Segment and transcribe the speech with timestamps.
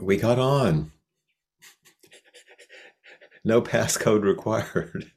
[0.00, 0.92] We got on.
[3.44, 5.10] No passcode required.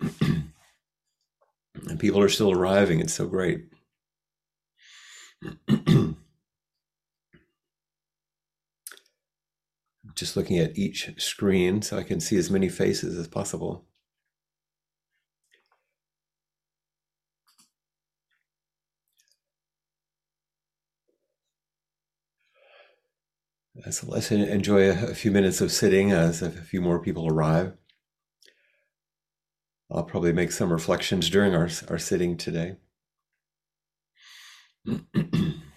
[0.00, 3.00] and people are still arriving.
[3.00, 3.66] It's so great.
[10.14, 13.86] Just looking at each screen so I can see as many faces as possible.
[23.88, 27.72] So let's enjoy a, few minutes of sitting as a few more people arrive.
[29.90, 32.76] I'll probably make some reflections during our, our sitting today.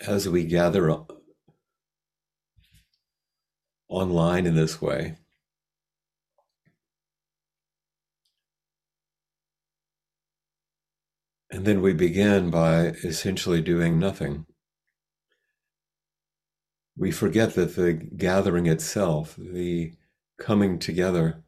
[0.00, 1.04] as we gather
[3.88, 5.16] online in this way.
[11.50, 14.46] And then we begin by essentially doing nothing.
[16.96, 19.92] We forget that the gathering itself, the
[20.38, 21.42] coming together,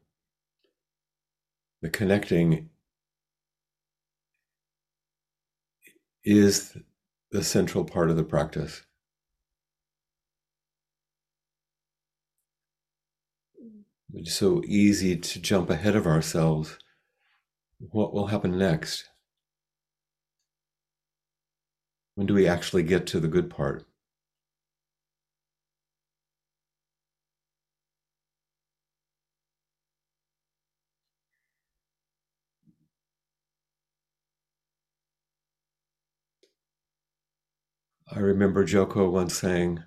[1.81, 2.69] the connecting
[6.23, 6.77] is
[7.31, 8.83] the central part of the practice.
[14.13, 16.77] It's so easy to jump ahead of ourselves.
[17.79, 19.09] What will happen next?
[22.15, 23.85] When do we actually get to the good part?
[38.13, 39.83] I remember Joko once saying,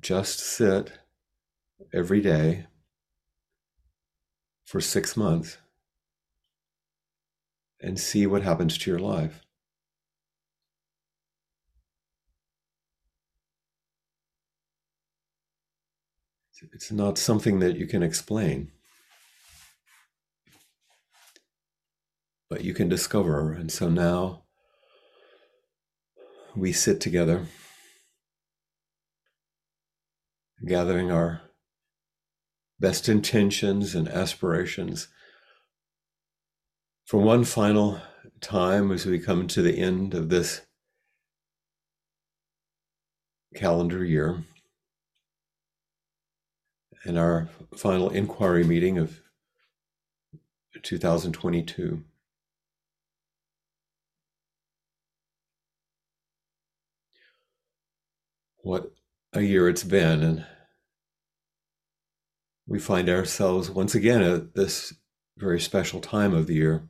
[0.00, 0.92] just sit
[1.92, 2.66] every day
[4.64, 5.58] for six months
[7.80, 9.42] and see what happens to your life.
[16.72, 18.70] It's not something that you can explain,
[22.48, 23.52] but you can discover.
[23.52, 24.41] And so now
[26.54, 27.46] we sit together,
[30.66, 31.42] gathering our
[32.78, 35.08] best intentions and aspirations
[37.06, 38.00] for one final
[38.40, 40.62] time as we come to the end of this
[43.54, 44.44] calendar year
[47.04, 49.20] and our final inquiry meeting of
[50.82, 52.02] 2022.
[58.62, 58.92] What
[59.32, 60.22] a year it's been.
[60.22, 60.46] And
[62.66, 64.94] we find ourselves once again at this
[65.36, 66.88] very special time of the year.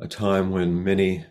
[0.00, 1.24] A time when many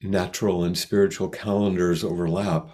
[0.00, 2.70] natural and spiritual calendars overlap.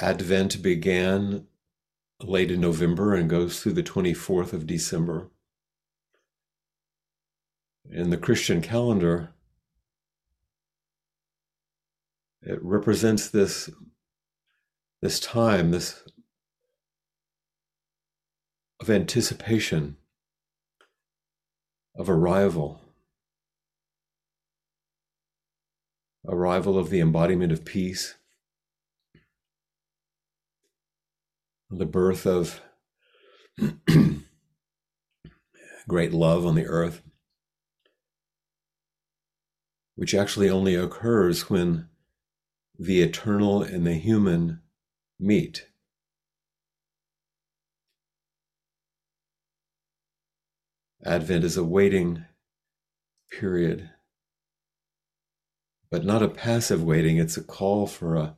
[0.00, 1.46] Advent began
[2.22, 5.30] late in November and goes through the 24th of December.
[7.90, 9.32] In the Christian calendar,
[12.42, 13.70] it represents this,
[15.02, 16.02] this time, this
[18.80, 19.96] of anticipation,
[21.94, 22.80] of arrival,
[26.26, 28.14] arrival of the embodiment of peace
[31.70, 32.60] the birth of
[35.88, 37.02] great love on the earth,
[39.94, 41.88] which actually only occurs when
[42.78, 44.60] the eternal and the human
[45.18, 45.66] meet.
[51.04, 52.24] Advent is a waiting
[53.30, 53.90] period,
[55.90, 58.36] but not a passive waiting, it's a call for a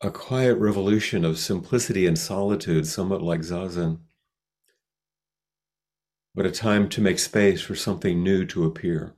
[0.00, 4.00] a quiet revolution of simplicity and solitude, somewhat like Zazen,
[6.34, 9.14] but a time to make space for something new to appear.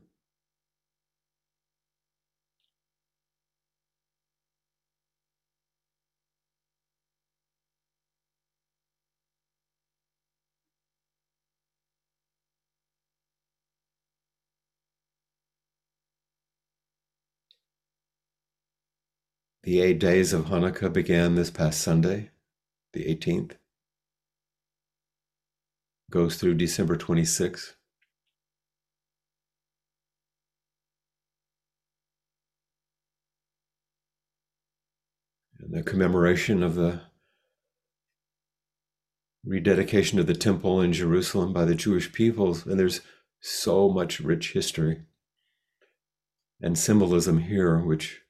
[19.68, 22.30] The eight days of Hanukkah began this past Sunday,
[22.94, 23.56] the 18th,
[26.10, 27.74] goes through December 26th.
[35.60, 37.02] And the commemoration of the
[39.44, 42.64] rededication of the temple in Jerusalem by the Jewish peoples.
[42.64, 43.02] And there's
[43.38, 45.02] so much rich history
[46.58, 48.22] and symbolism here, which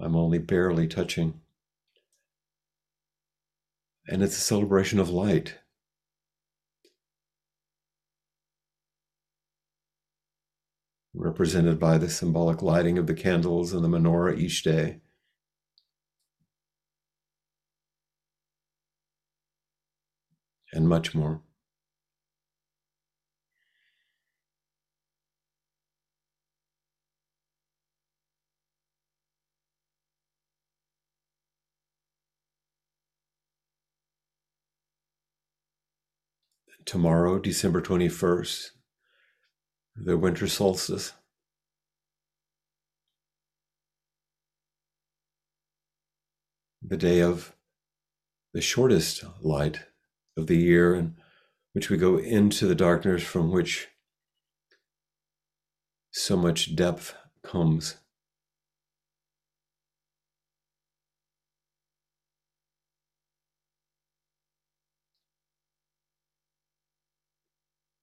[0.00, 1.40] I'm only barely touching.
[4.08, 5.58] And it's a celebration of light.
[11.14, 15.00] Represented by the symbolic lighting of the candles and the menorah each day.
[20.72, 21.40] And much more.
[36.84, 38.70] Tomorrow, December 21st,
[39.96, 41.12] the winter solstice.
[46.82, 47.54] The day of
[48.52, 49.80] the shortest light
[50.36, 51.16] of the year, in
[51.72, 53.88] which we go into the darkness from which
[56.10, 57.96] so much depth comes.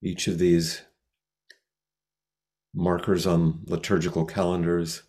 [0.02, 0.82] Each of these
[2.74, 5.04] markers on liturgical calendars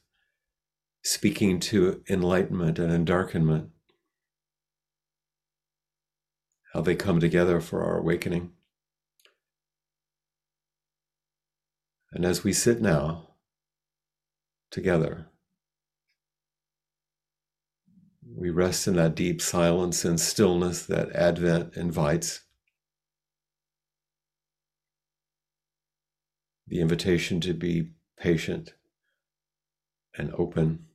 [1.03, 3.69] speaking to enlightenment and endarkenment,
[6.73, 8.53] how they come together for our awakening.
[12.13, 13.31] And as we sit now
[14.71, 15.29] together,
[18.35, 22.43] we rest in that deep silence and stillness that Advent invites.
[26.73, 28.73] The invitation to be patient
[30.17, 30.87] and open,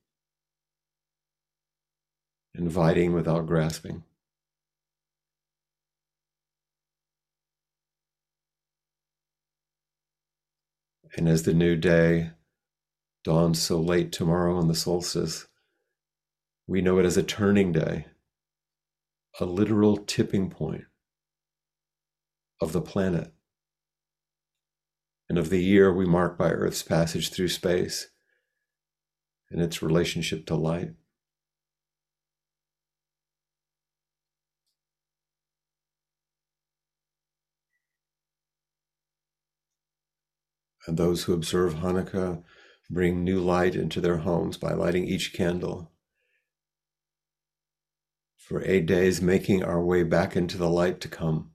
[2.55, 4.03] inviting without grasping.
[11.15, 12.31] And as the new day
[13.23, 15.45] dawns so late tomorrow on the solstice,
[16.65, 18.07] we know it as a turning day,
[19.39, 20.85] a literal tipping point
[22.59, 23.31] of the planet
[25.29, 28.07] and of the year we mark by Earth's passage through space
[29.49, 30.91] and its relationship to light.
[40.87, 42.43] And those who observe Hanukkah
[42.89, 45.91] bring new light into their homes by lighting each candle.
[48.37, 51.51] For eight days, making our way back into the light to come.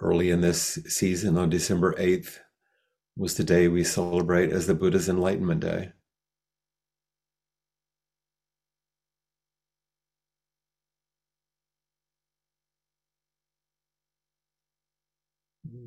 [0.00, 2.38] Early in this season, on December 8th,
[3.16, 5.92] was the day we celebrate as the Buddha's Enlightenment Day.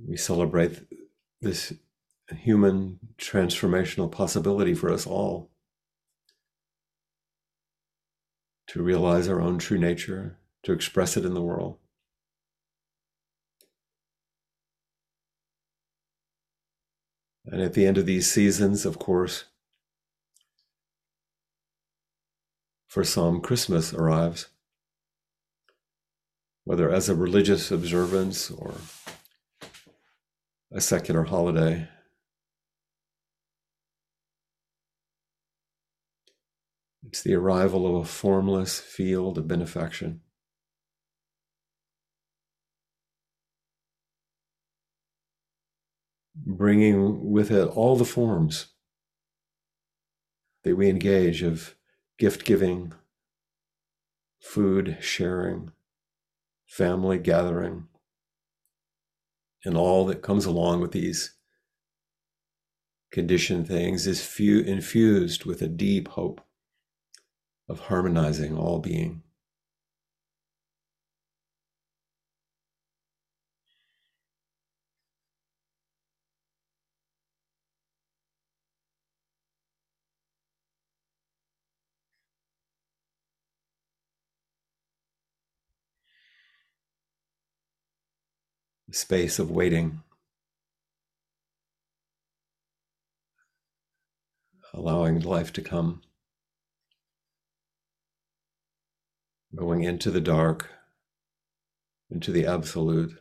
[0.07, 0.87] We celebrate
[1.41, 1.73] this
[2.29, 5.51] human transformational possibility for us all
[8.67, 11.77] to realize our own true nature, to express it in the world.
[17.49, 19.45] And at the end of these seasons, of course,
[22.87, 24.47] for some, Christmas arrives,
[26.65, 28.75] whether as a religious observance or
[30.71, 31.87] a secular holiday.
[37.05, 40.21] It's the arrival of a formless field of benefaction.
[46.45, 48.67] Bringing with it all the forms
[50.63, 51.75] that we engage of
[52.17, 52.93] gift giving,
[54.39, 55.71] food sharing,
[56.65, 57.87] family gathering,
[59.65, 61.33] and all that comes along with these
[63.11, 66.41] conditioned things is fu- infused with a deep hope
[67.69, 69.23] of harmonizing all being.
[88.91, 90.01] Space of waiting,
[94.73, 96.01] allowing life to come,
[99.53, 100.69] going into the dark,
[102.09, 103.19] into the absolute.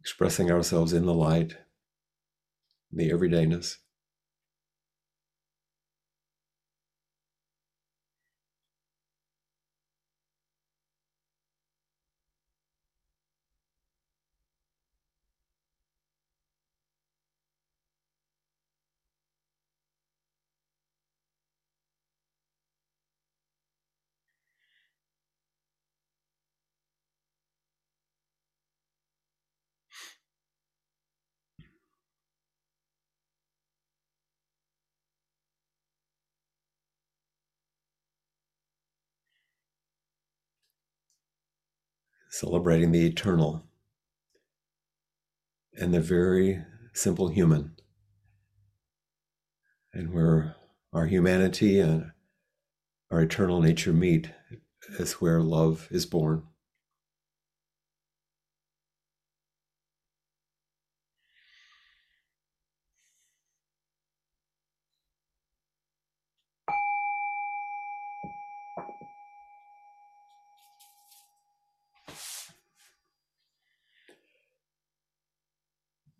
[0.00, 1.56] Expressing ourselves in the light,
[2.90, 3.76] the everydayness.
[42.40, 43.62] Celebrating the eternal
[45.78, 47.76] and the very simple human,
[49.92, 50.56] and where
[50.90, 52.12] our humanity and
[53.10, 54.30] our eternal nature meet
[54.98, 56.42] is where love is born.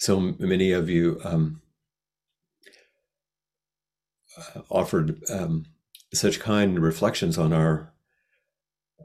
[0.00, 1.60] So many of you um,
[4.36, 5.66] uh, offered um,
[6.14, 7.92] such kind reflections on our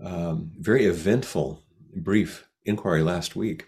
[0.02, 1.62] um, very eventful
[1.94, 3.68] brief inquiry last week.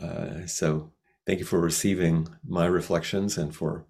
[0.00, 0.90] Uh, so
[1.28, 3.86] thank you for receiving my reflections and for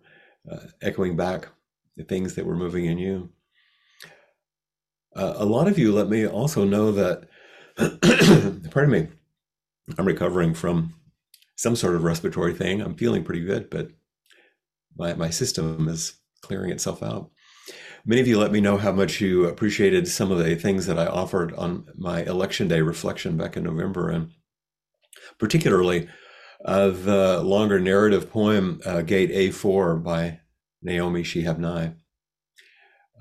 [0.51, 1.49] uh, echoing back
[1.97, 3.31] the things that were moving in you.
[5.17, 7.29] Uh, a lot of you let me also know that,
[8.71, 9.09] pardon me,
[9.97, 10.93] I'm recovering from
[11.65, 12.83] some sort of respiratory thing.
[12.83, 13.89] I'm feeling pretty good, but
[14.99, 17.31] my, my system is clearing itself out.
[18.05, 20.99] Many of you let me know how much you appreciated some of the things that
[20.99, 24.31] I offered on my election day reflection back in November, and
[25.39, 26.07] particularly
[26.67, 30.41] uh, the longer narrative poem uh, Gate A4 by
[30.83, 31.95] Naomi Shihab Nye.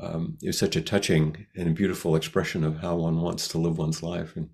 [0.02, 3.78] Um, it was such a touching and beautiful expression of how one wants to live
[3.78, 4.36] one's life.
[4.36, 4.50] And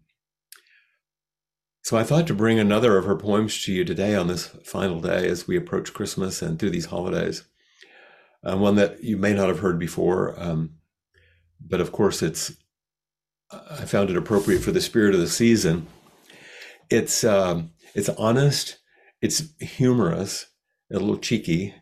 [1.89, 5.01] so I thought to bring another of her poems to you today on this final
[5.01, 7.45] day as we approach Christmas and through these holidays.
[8.43, 10.75] Uh, one that you may not have heard before, um,
[11.59, 12.51] but of course it's
[13.51, 15.87] I found it appropriate for the spirit of the season.
[16.91, 18.77] It's um, it's honest,
[19.19, 20.45] it's humorous,
[20.91, 21.73] a little cheeky.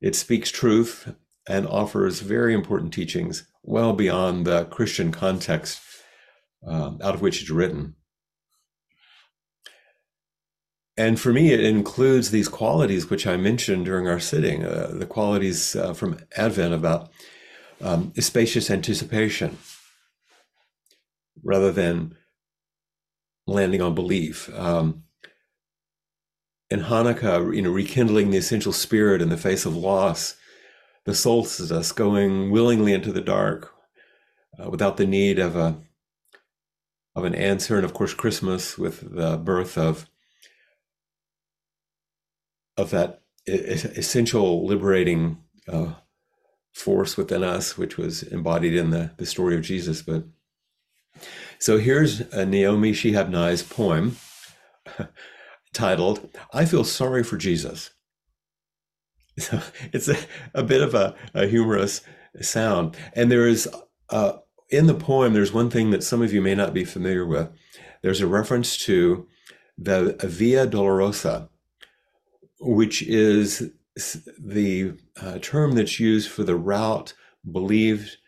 [0.00, 1.14] It speaks truth
[1.46, 5.82] and offers very important teachings well beyond the Christian context
[6.66, 7.96] um, out of which it's written.
[11.00, 15.06] And for me, it includes these qualities which I mentioned during our sitting, uh, the
[15.06, 17.10] qualities uh, from Advent about
[17.80, 19.56] um, spacious anticipation
[21.42, 22.16] rather than
[23.46, 24.54] landing on belief.
[24.54, 25.04] Um,
[26.68, 30.36] in Hanukkah, you know, rekindling the essential spirit in the face of loss,
[31.06, 33.72] the solstice, going willingly into the dark
[34.62, 35.78] uh, without the need of a
[37.16, 40.06] of an answer, and of course, Christmas with the birth of
[42.80, 45.38] of that essential liberating
[45.68, 45.94] uh,
[46.72, 50.02] force within us, which was embodied in the, the story of Jesus.
[50.02, 50.24] But
[51.58, 54.16] so here's Naomi Shihab Nye's poem
[55.72, 57.90] titled, I Feel Sorry for Jesus.
[59.38, 59.60] So
[59.92, 60.16] it's a,
[60.54, 62.02] a bit of a, a humorous
[62.40, 62.96] sound.
[63.14, 63.68] And there is,
[64.10, 64.38] uh,
[64.68, 67.50] in the poem, there's one thing that some of you may not be familiar with.
[68.02, 69.26] There's a reference to
[69.76, 71.49] the Via Dolorosa,
[72.60, 73.70] which is
[74.38, 77.14] the uh, term that's used for the route
[77.50, 78.18] believed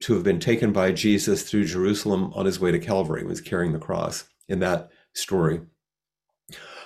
[0.00, 3.40] to have been taken by Jesus through Jerusalem on his way to Calvary, he was
[3.40, 5.60] carrying the cross in that story.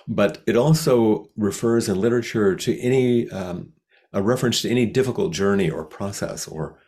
[0.09, 3.73] But it also refers in literature to any um,
[4.13, 6.79] a reference to any difficult journey or process or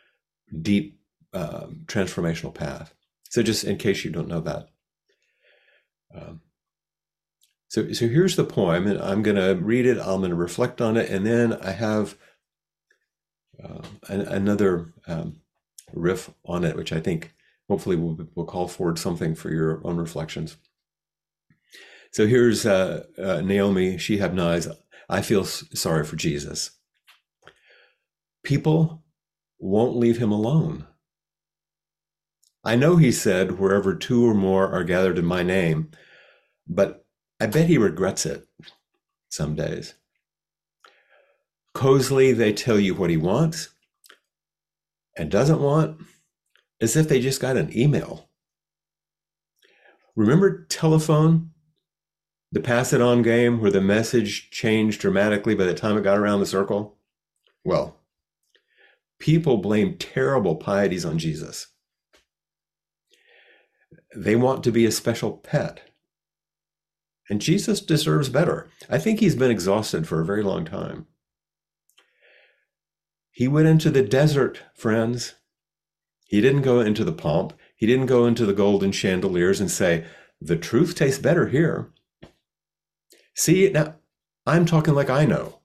[0.61, 0.99] deep
[1.33, 2.93] um, transformational path.
[3.29, 4.69] So, just in case you don't know that.
[6.15, 6.41] Um,
[7.67, 9.97] so, so here's the poem, and I'm going to read it.
[9.99, 12.17] I'm going to reflect on it, and then I have
[13.61, 15.41] uh, an, another um,
[15.93, 17.33] riff on it, which I think
[17.67, 20.57] hopefully will, will call forward something for your own reflections.
[22.11, 24.67] So here's uh, uh, Naomi Shihab Nye's
[25.09, 26.71] I feel sorry for Jesus.
[28.43, 29.03] People
[29.59, 30.85] won't leave him alone.
[32.63, 35.91] I know he said, wherever two or more are gathered in my name,
[36.67, 37.05] but
[37.39, 38.47] I bet he regrets it
[39.29, 39.93] some days.
[41.75, 43.69] Cozily, they tell you what he wants
[45.15, 46.01] and doesn't want,
[46.81, 48.29] as if they just got an email.
[50.15, 51.51] Remember telephone?
[52.51, 56.17] The pass it on game where the message changed dramatically by the time it got
[56.17, 56.97] around the circle?
[57.63, 57.99] Well,
[59.19, 61.67] people blame terrible pieties on Jesus.
[64.15, 65.86] They want to be a special pet.
[67.29, 68.69] And Jesus deserves better.
[68.89, 71.07] I think he's been exhausted for a very long time.
[73.31, 75.35] He went into the desert, friends.
[76.25, 77.53] He didn't go into the pomp.
[77.75, 80.05] He didn't go into the golden chandeliers and say,
[80.41, 81.91] the truth tastes better here.
[83.35, 83.95] See, now
[84.45, 85.59] I'm talking like I know.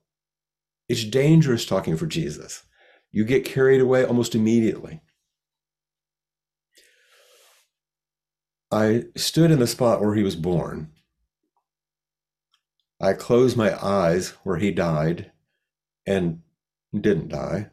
[0.89, 2.63] It's dangerous talking for Jesus.
[3.11, 5.01] You get carried away almost immediately.
[8.71, 10.91] I stood in the spot where he was born.
[13.03, 15.33] I closed my eyes where he died
[16.05, 16.41] and
[16.97, 17.71] didn't die.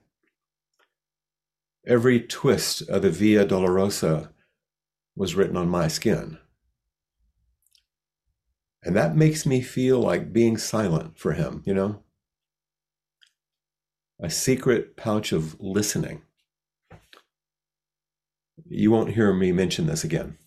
[1.87, 4.33] Every twist of the Via Dolorosa
[5.15, 6.39] was written on my skin.
[8.83, 12.03] And that makes me feel like being silent for him, you know?
[14.19, 16.23] A secret pouch of listening.
[18.69, 20.39] You won't hear me mention this again.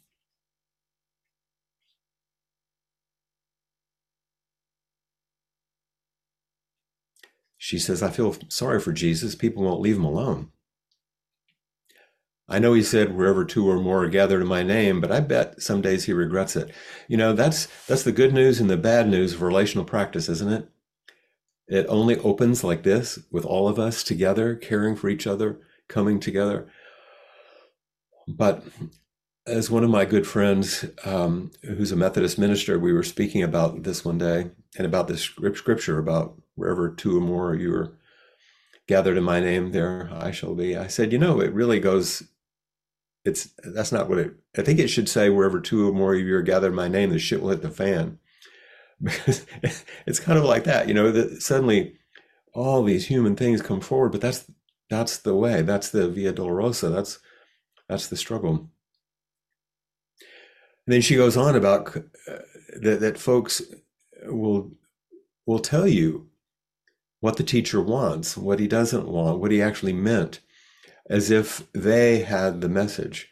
[7.63, 9.35] She says, I feel sorry for Jesus.
[9.35, 10.49] People won't leave him alone.
[12.49, 15.21] I know he said wherever two or more are gathered in my name, but I
[15.21, 16.71] bet some days he regrets it.
[17.07, 20.51] You know, that's that's the good news and the bad news of relational practice, isn't
[20.51, 20.67] it?
[21.69, 26.19] It only opens like this with all of us together, caring for each other, coming
[26.19, 26.67] together.
[28.27, 28.65] But
[29.47, 33.83] as one of my good friends, um, who's a Methodist minister, we were speaking about
[33.83, 37.97] this one day and about this scripture about wherever two or more of you are
[38.87, 40.75] gathered in my name, there I shall be.
[40.75, 42.23] I said, you know, it really goes.
[43.25, 44.33] It's that's not what it.
[44.57, 46.87] I think it should say wherever two or more of you are gathered in my
[46.87, 48.19] name, the shit will hit the fan.
[49.01, 49.45] Because
[50.05, 51.11] it's kind of like that, you know.
[51.11, 51.95] That suddenly
[52.53, 54.49] all these human things come forward, but that's
[54.89, 55.61] that's the way.
[55.61, 56.93] That's the via dolorosa.
[56.93, 57.19] That's
[57.87, 58.69] that's the struggle.
[60.85, 62.39] And then she goes on about uh,
[62.81, 63.61] that that folks
[64.27, 64.71] will
[65.45, 66.29] will tell you
[67.19, 70.39] what the teacher wants, what he doesn't want, what he actually meant,
[71.09, 73.29] as if they had the message.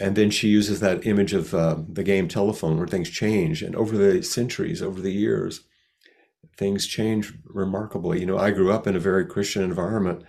[0.00, 3.62] And then she uses that image of uh, the game telephone where things change.
[3.62, 5.60] And over the centuries, over the years,
[6.56, 8.20] things change remarkably.
[8.20, 10.24] You know, I grew up in a very Christian environment,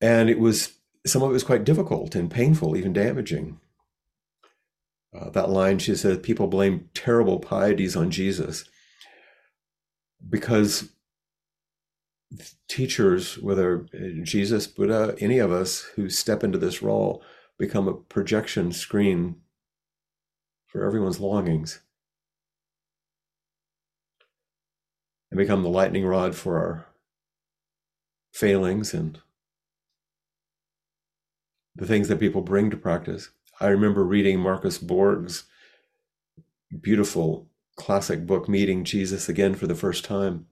[0.00, 0.74] and it was
[1.06, 3.60] some of it was quite difficult and painful, even damaging.
[5.16, 8.64] Uh, that line she said, people blame terrible pieties on Jesus
[10.28, 10.90] because
[12.68, 13.86] teachers, whether
[14.22, 17.22] Jesus, Buddha, any of us who step into this role,
[17.58, 19.36] become a projection screen
[20.66, 21.80] for everyone's longings
[25.30, 26.86] and become the lightning rod for our
[28.32, 29.20] failings and
[31.74, 33.30] the things that people bring to practice.
[33.60, 35.44] I remember reading Marcus Borg's
[36.80, 40.46] beautiful classic book, Meeting Jesus Again for the First Time,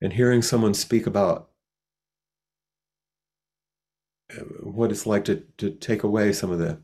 [0.00, 1.50] and hearing someone speak about
[4.36, 6.80] uh, what it's like to, to take away some of the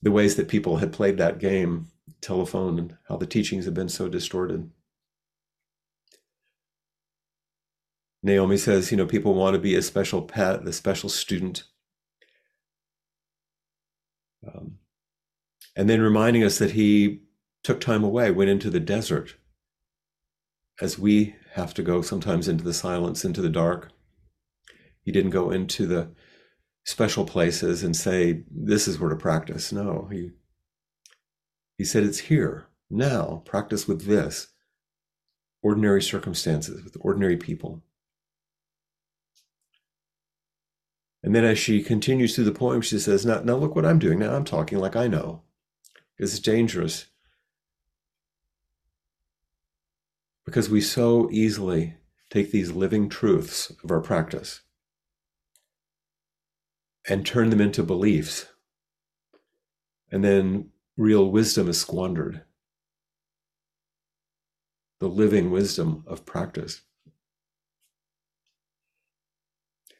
[0.00, 1.88] the ways that people had played that game
[2.20, 4.70] telephone and how the teachings have been so distorted.
[8.22, 11.64] Naomi says you know people want to be a special pet a special student
[14.46, 14.78] um,
[15.76, 17.20] and then reminding us that he
[17.62, 19.36] took time away, went into the desert,
[20.80, 23.90] as we have to go sometimes into the silence, into the dark.
[25.02, 26.10] He didn't go into the
[26.84, 29.72] special places and say, This is where to practice.
[29.72, 30.30] No, he,
[31.76, 34.48] he said, It's here, now, practice with this.
[35.62, 37.82] Ordinary circumstances, with ordinary people.
[41.22, 43.98] And then as she continues through the poem, she says, Now, now look what I'm
[43.98, 44.20] doing.
[44.20, 45.42] Now I'm talking like I know.
[46.16, 47.06] Because it's dangerous
[50.44, 51.96] because we so easily
[52.30, 54.62] take these living truths of our practice
[57.08, 58.46] and turn them into beliefs.
[60.10, 62.42] And then real wisdom is squandered.
[65.00, 66.82] the living wisdom of practice.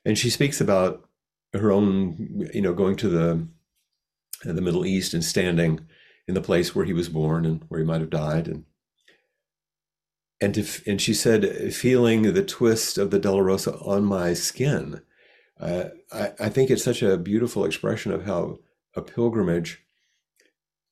[0.04, 1.07] And she speaks about
[1.52, 3.48] her own, you know, going to the
[4.44, 5.80] the Middle East and standing
[6.26, 8.64] in the place where he was born and where he might have died, and
[10.40, 15.02] and to, and she said, feeling the twist of the Dolorosa on my skin.
[15.58, 18.58] Uh, I, I think it's such a beautiful expression of how
[18.94, 19.82] a pilgrimage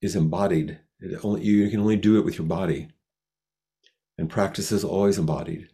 [0.03, 0.81] is embodied.
[1.23, 2.88] Only, you can only do it with your body,
[4.19, 5.69] and practice is always embodied.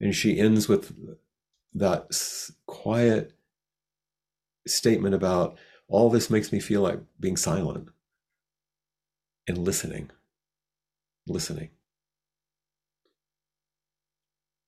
[0.00, 0.92] And she ends with
[1.74, 2.06] that
[2.66, 3.32] quiet
[4.66, 5.56] statement about
[5.88, 7.88] all this makes me feel like being silent
[9.46, 10.10] and listening
[11.26, 11.70] listening,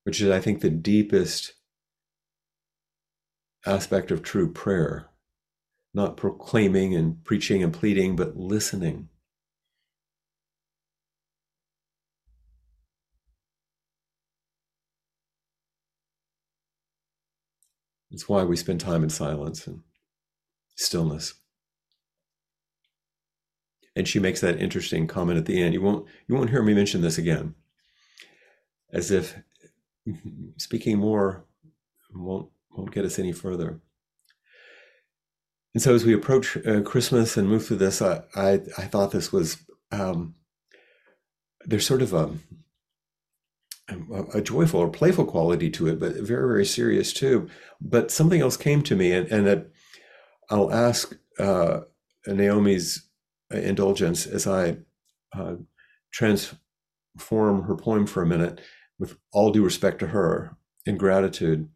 [0.05, 1.55] which is, I think, the deepest
[3.67, 5.09] aspect of true prayer.
[5.93, 9.09] Not proclaiming and preaching and pleading, but listening.
[18.14, 19.83] It's why we spend time in silence and
[20.77, 21.35] stillness
[23.96, 25.74] and she makes that interesting comment at the end.
[25.74, 27.55] You won't you won't hear me mention this again,
[28.92, 29.38] as if
[30.57, 31.44] speaking more
[32.14, 33.81] won't won't get us any further.
[35.74, 39.12] And so, as we approach uh, Christmas and move through this, I I, I thought
[39.12, 39.59] this was
[39.92, 40.35] um,
[41.64, 42.31] there's sort of a,
[44.33, 47.49] a joyful or playful quality to it, but very very serious too.
[47.81, 49.66] But something else came to me, and, and
[50.51, 51.81] I'll ask uh,
[52.27, 53.07] Naomi's
[53.51, 54.79] indulgence as I
[55.37, 55.57] uh,
[56.12, 58.61] transform her poem for a minute
[58.99, 61.68] with all due respect to her in gratitude.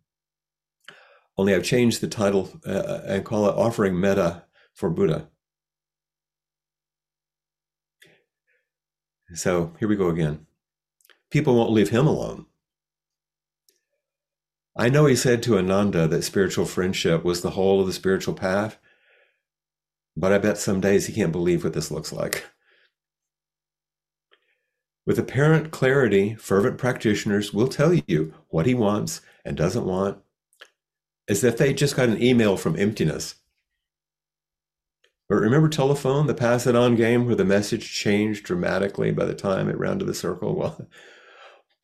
[1.36, 4.44] Only I've changed the title uh, uh, and call it Offering Metta
[4.74, 5.28] for Buddha.
[9.34, 10.47] So here we go again.
[11.30, 12.46] People won't leave him alone.
[14.76, 18.34] I know he said to Ananda that spiritual friendship was the whole of the spiritual
[18.34, 18.78] path,
[20.16, 22.44] but I bet some days he can't believe what this looks like.
[25.04, 30.18] With apparent clarity, fervent practitioners will tell you what he wants and doesn't want,
[31.28, 33.34] as if they just got an email from emptiness.
[35.28, 39.34] But remember telephone, the pass it on game where the message changed dramatically by the
[39.34, 40.54] time it rounded the circle?
[40.56, 40.88] Well,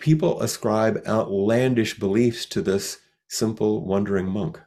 [0.00, 4.61] people ascribe outlandish beliefs to this simple, wandering monk.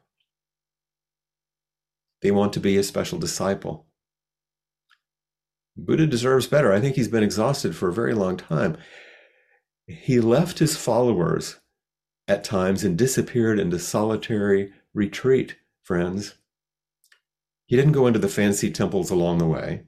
[2.22, 3.88] They want to be a special disciple.
[5.76, 6.74] Buddha deserves better.
[6.74, 8.78] I think he's been exhausted for a very long time.
[9.86, 11.58] He left his followers
[12.28, 16.36] at times and disappeared into solitary retreat, friends.
[17.68, 19.84] He didn't go into the fancy temples along the way.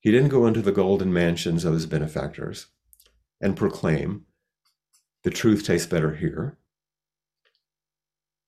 [0.00, 2.66] He didn't go into the golden mansions of his benefactors
[3.40, 4.24] and proclaim,
[5.24, 6.56] the truth tastes better here.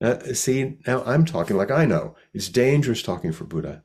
[0.02, 2.16] Uh, see, now I'm talking like I know.
[2.33, 3.83] It's dangerous talking for Buddha.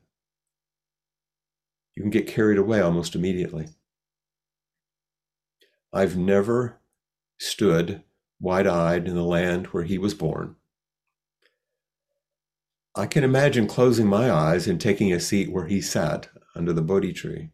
[1.94, 3.68] You can get carried away almost immediately.
[5.92, 6.78] I've never
[7.38, 8.02] stood
[8.40, 10.56] wide eyed in the land where he was born.
[12.94, 16.82] I can imagine closing my eyes and taking a seat where he sat under the
[16.82, 17.50] Bodhi tree.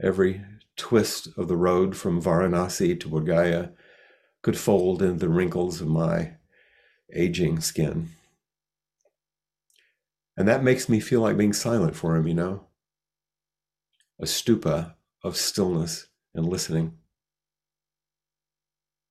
[0.00, 0.42] Every
[0.76, 3.70] twist of the road from Varanasi to Bodh Gaya
[4.42, 6.34] could fold in the wrinkles of my
[7.14, 8.10] aging skin.
[10.36, 12.66] And that makes me feel like being silent for him, you know?
[14.20, 16.98] A stupa of stillness and listening.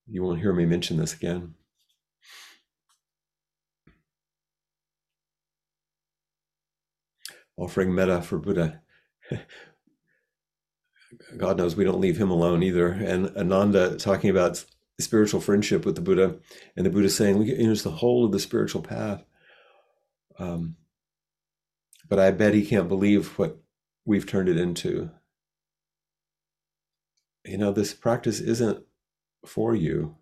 [0.06, 1.56] You won't hear me mention this again.
[7.56, 8.82] Offering metta for Buddha.
[11.37, 12.89] God knows we don't leave him alone either.
[12.89, 14.63] And Ananda talking about
[14.99, 16.37] spiritual friendship with the Buddha,
[16.75, 19.23] and the Buddha saying, "Look, you know, it's the whole of the spiritual path."
[20.39, 20.77] Um,
[22.09, 23.59] but I bet he can't believe what
[24.05, 25.11] we've turned it into.
[27.45, 28.85] You know, this practice isn't
[29.45, 30.17] for you.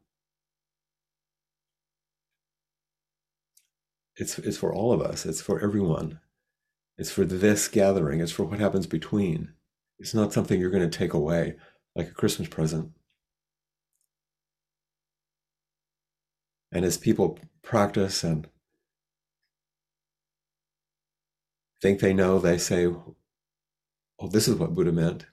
[4.16, 5.26] It's it's for all of us.
[5.26, 6.20] It's for everyone.
[6.98, 8.22] It's for this gathering.
[8.22, 9.54] It's for what happens between.
[10.02, 11.58] It's not something you're going to take away
[11.96, 12.92] like a Christmas present.
[16.72, 18.48] And as people practice and
[21.84, 25.28] think they know, they say, Oh, this is what Buddha meant.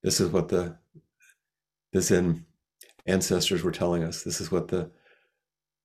[0.00, 0.76] This is what the
[1.92, 2.46] the Zen
[3.04, 4.22] ancestors were telling us.
[4.22, 4.92] This is what the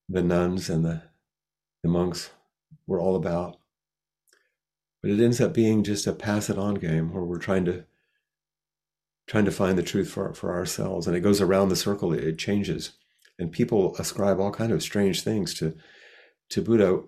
[0.08, 1.02] the nuns and the,
[1.82, 2.30] the monks
[2.86, 3.61] were all about.
[5.02, 7.86] But it ends up being just a pass it on game where we're trying to
[9.28, 11.08] trying to find the truth for, for ourselves.
[11.08, 12.92] And it goes around the circle, it, it changes.
[13.40, 15.76] And people ascribe all kind of strange things to,
[16.50, 17.04] to Buddha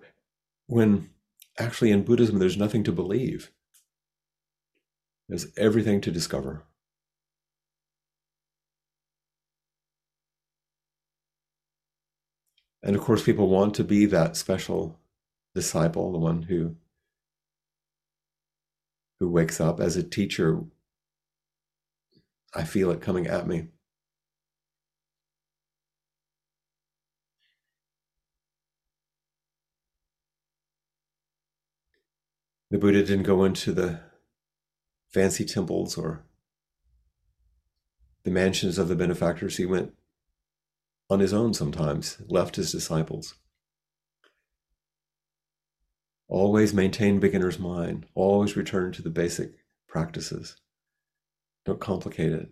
[0.66, 1.10] when
[1.58, 3.50] actually in Buddhism there's nothing to believe.
[5.28, 6.64] There's everything to discover.
[12.82, 14.98] And of course, people want to be that special
[15.54, 16.76] disciple, the one who
[19.20, 20.62] who wakes up as a teacher.
[22.54, 23.68] I feel it coming at me.
[32.70, 34.00] The Buddha didn't go into the
[35.12, 36.24] fancy temples or
[38.24, 39.58] the mansions of the benefactors.
[39.58, 39.94] He went
[41.08, 43.36] on his own sometimes, left his disciples.
[46.28, 48.06] Always maintain beginner's mind.
[48.14, 49.52] Always return to the basic
[49.88, 50.56] practices.
[51.64, 52.50] Don't complicate it.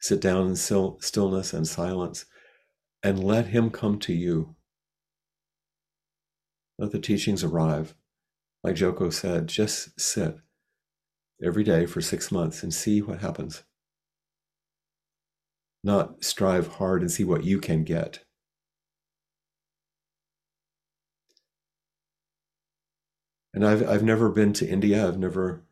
[0.00, 2.24] Sit down in stillness and silence
[3.02, 4.54] and let him come to you.
[6.78, 7.94] Let the teachings arrive.
[8.62, 10.36] Like Joko said, just sit
[11.44, 13.62] every day for six months and see what happens
[15.82, 18.20] not strive hard and see what you can get.
[23.52, 25.06] And I've I've never been to India.
[25.06, 25.62] I've never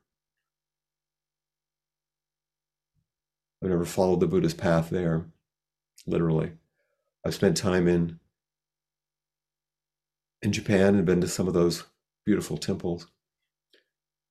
[3.62, 5.26] I've never followed the Buddhist path there,
[6.06, 6.52] literally.
[7.24, 8.18] I've spent time in
[10.42, 11.84] in Japan and been to some of those
[12.24, 13.08] beautiful temples.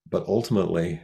[0.09, 1.01] But ultimately,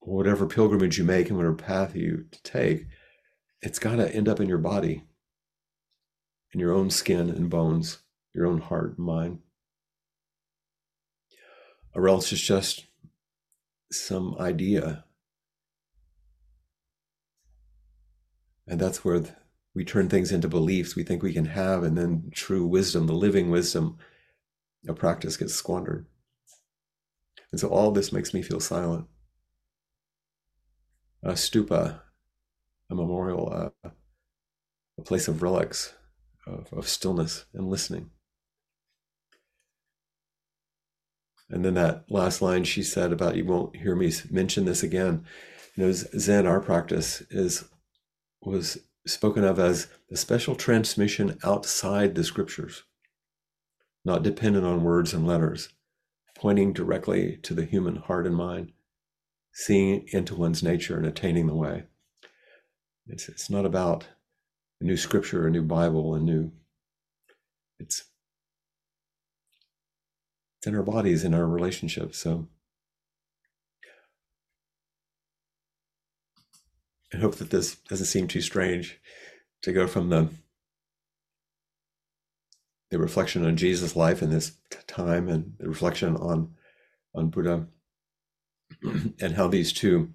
[0.00, 2.86] whatever pilgrimage you make and whatever path you take,
[3.62, 5.04] it's got to end up in your body,
[6.52, 7.98] in your own skin and bones,
[8.34, 9.38] your own heart and mind.
[11.96, 12.86] Or else it's just
[13.90, 15.04] some idea.
[18.68, 19.22] And that's where
[19.74, 23.14] we turn things into beliefs we think we can have, and then true wisdom, the
[23.14, 23.98] living wisdom
[24.86, 26.06] of practice gets squandered.
[27.50, 29.06] And so all this makes me feel silent.
[31.22, 32.02] A stupa
[32.90, 33.72] a memorial,
[34.98, 35.94] a place of relics,
[36.46, 38.10] of, of stillness and listening.
[41.48, 45.24] And then that last line she said about you won't hear me mention this again.
[45.74, 47.64] You know, Zen, our practice is
[48.42, 52.82] was spoken of as a special transmission outside the scriptures,
[54.04, 55.68] not dependent on words and letters,
[56.36, 58.72] pointing directly to the human heart and mind,
[59.52, 61.84] seeing into one's nature and attaining the way.
[63.06, 64.06] It's it's not about
[64.80, 66.50] a new scripture, a new Bible, a new.
[67.78, 68.04] It's
[70.58, 72.18] it's in our bodies, in our relationships.
[72.18, 72.48] So
[77.14, 79.00] I hope that this doesn't seem too strange
[79.62, 80.28] to go from the
[82.90, 84.52] the reflection on Jesus' life in this
[84.86, 86.54] time and the reflection on
[87.14, 87.66] on Buddha
[89.20, 90.12] and how these two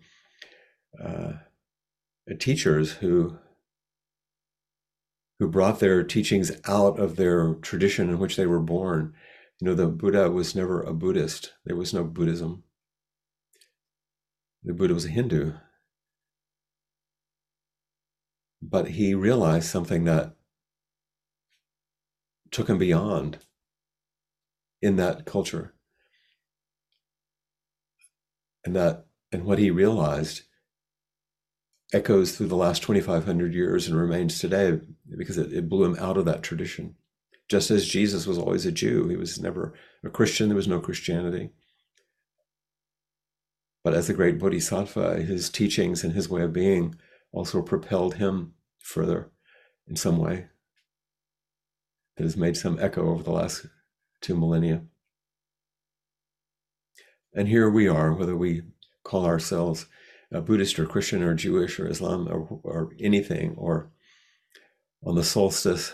[1.04, 1.34] uh,
[2.40, 3.38] teachers who
[5.40, 9.12] who brought their teachings out of their tradition in which they were born.
[9.62, 11.54] You know, the Buddha was never a Buddhist.
[11.66, 12.64] There was no Buddhism.
[14.64, 15.54] The Buddha was a Hindu.
[18.60, 20.36] But he realized something that
[22.50, 23.38] took him beyond
[24.82, 25.76] in that culture.
[28.66, 30.42] And that and what he realized
[31.94, 34.80] echoes through the last 2,500 years and remains today
[35.16, 36.96] because it, it, blew him out of that tradition.
[37.52, 39.74] Just as Jesus was always a Jew, he was never
[40.06, 41.50] a Christian, there was no Christianity.
[43.84, 46.96] But as a great bodhisattva, his teachings and his way of being
[47.34, 49.32] also propelled him further
[49.86, 50.46] in some way
[52.16, 53.66] that has made some echo over the last
[54.22, 54.84] two millennia.
[57.34, 58.62] And here we are, whether we
[59.04, 59.88] call ourselves
[60.32, 63.92] Buddhist or Christian or Jewish or Islam or, or anything, or
[65.04, 65.92] on the solstice,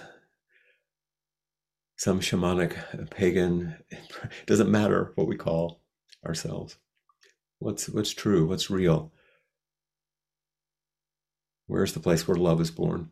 [1.97, 3.99] some shamanic pagan, it
[4.45, 5.81] doesn't matter what we call
[6.25, 6.77] ourselves.
[7.59, 8.47] What's, what's true?
[8.47, 9.11] What's real?
[11.65, 13.11] Where's the place where love is born?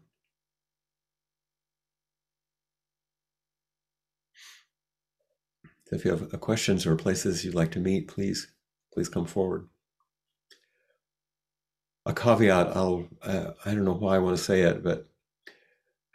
[5.88, 8.52] so if you have questions or places you'd like to meet, please,
[8.94, 9.68] please come forward
[12.06, 15.10] a caveat I'll uh, I don't know why I want to say it, but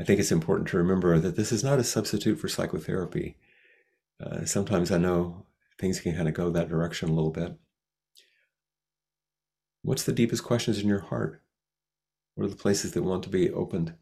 [0.00, 3.36] I think it's important to remember that this is not a substitute for psychotherapy.
[4.18, 5.44] Uh, sometimes I know
[5.78, 7.58] things can kind of go that direction a little bit.
[9.82, 11.42] What's the deepest questions in your heart?
[12.34, 13.94] What are the places that want to be opened?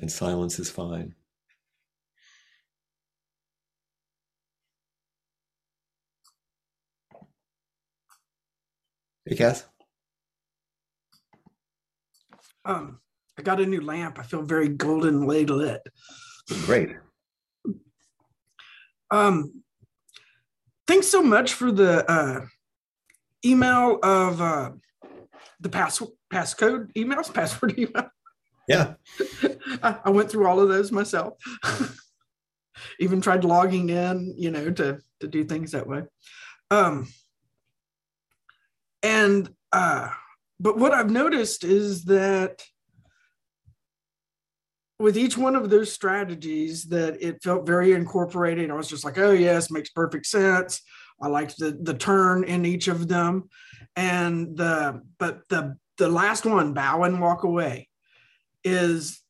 [0.00, 1.16] And silence is fine.
[9.24, 9.68] Hey, Kath.
[12.66, 13.00] Um,
[13.38, 14.18] I got a new lamp.
[14.18, 15.82] I feel very golden lay lit.
[16.64, 16.90] Great.
[19.10, 19.62] Um,
[20.88, 22.46] thanks so much for the uh,
[23.44, 24.70] email of uh,
[25.60, 26.02] the pass
[26.32, 28.10] passcode emails, password email.
[28.68, 28.94] Yeah.
[29.82, 31.34] I, I went through all of those myself.
[33.00, 36.02] Even tried logging in, you know, to to do things that way.
[36.70, 37.08] Um,
[39.02, 40.10] and uh,
[40.58, 42.62] but what I've noticed is that
[44.98, 48.70] with each one of those strategies that it felt very incorporated.
[48.70, 50.80] I was just like, oh yes, makes perfect sense.
[51.20, 53.48] I liked the the turn in each of them.
[53.94, 57.88] And the but the the last one, bow and walk away,
[58.64, 59.20] is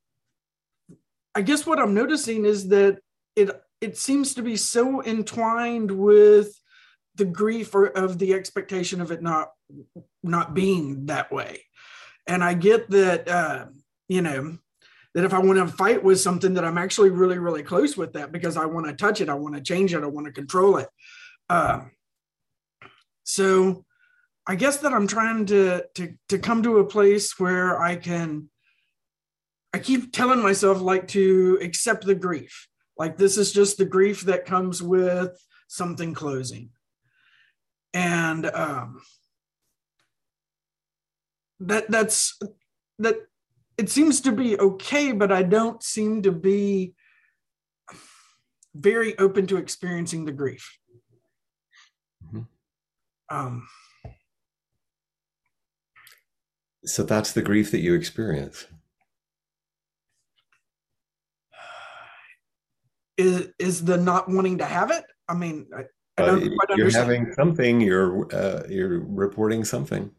[1.35, 2.99] I guess what I'm noticing is that
[3.35, 3.51] it
[3.81, 6.59] it seems to be so entwined with
[7.17, 9.51] the grief or of the expectation of it not
[10.23, 11.65] not being that way.
[12.27, 13.67] And I get that uh,
[14.09, 14.59] you know
[15.15, 18.13] that if I want to fight with something that I'm actually really, really close with
[18.13, 20.33] that because I want to touch it, I want to change it, I want to
[20.33, 20.89] control it.
[21.49, 21.85] Uh,
[23.25, 23.87] so
[24.47, 28.51] I guess that I'm trying to, to to come to a place where I can
[29.73, 32.69] I keep telling myself like to accept the grief.
[32.97, 35.37] Like this is just the grief that comes with
[35.67, 36.71] something closing.
[37.95, 39.01] And um
[41.61, 42.39] that that's
[42.99, 43.17] that
[43.79, 46.95] it seems to be okay, but I don't seem to be
[48.75, 50.79] very open to experiencing the grief.
[52.25, 52.43] Mm-hmm.
[53.35, 53.69] Um,
[56.85, 58.67] so that's the grief that you experience.
[63.17, 65.05] Is is the not wanting to have it?
[65.27, 65.85] I mean, I,
[66.19, 67.81] I don't uh, You're having something.
[67.81, 70.11] You're uh, you're reporting something.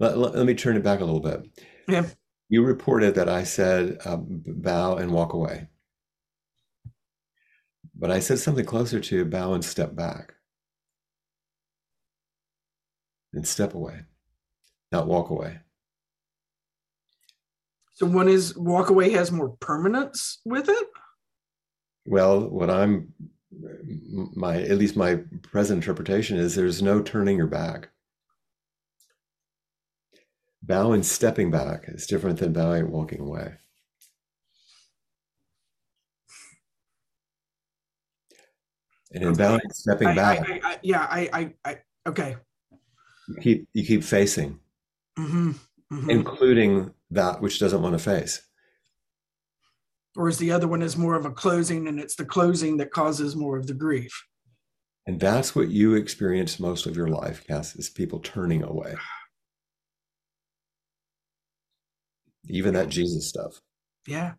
[0.00, 1.46] Let, let, let me turn it back a little bit.
[1.86, 2.06] Yeah.
[2.48, 5.68] You reported that I said um, bow and walk away.
[7.94, 10.34] But I said something closer to bow and step back.
[13.32, 14.00] And step away,
[14.90, 15.60] not walk away.
[17.92, 20.88] So one is walk away has more permanence with it?
[22.06, 23.12] Well, what I'm
[24.34, 27.90] my at least my present interpretation is there's no turning your back.
[30.70, 33.54] Bowing, stepping back is different than bowing, walking away.
[39.12, 39.38] And in okay.
[39.38, 42.36] bowing, stepping I, back, I, I, yeah, I, I, okay.
[43.26, 44.60] You keep you keep facing,
[45.18, 45.50] mm-hmm.
[45.92, 46.08] Mm-hmm.
[46.08, 48.40] including that which doesn't want to face.
[50.14, 53.34] Whereas the other one is more of a closing, and it's the closing that causes
[53.34, 54.12] more of the grief.
[55.04, 58.94] And that's what you experience most of your life, Cass, is people turning away.
[62.48, 63.60] even that Jesus stuff.
[64.06, 64.34] Yeah.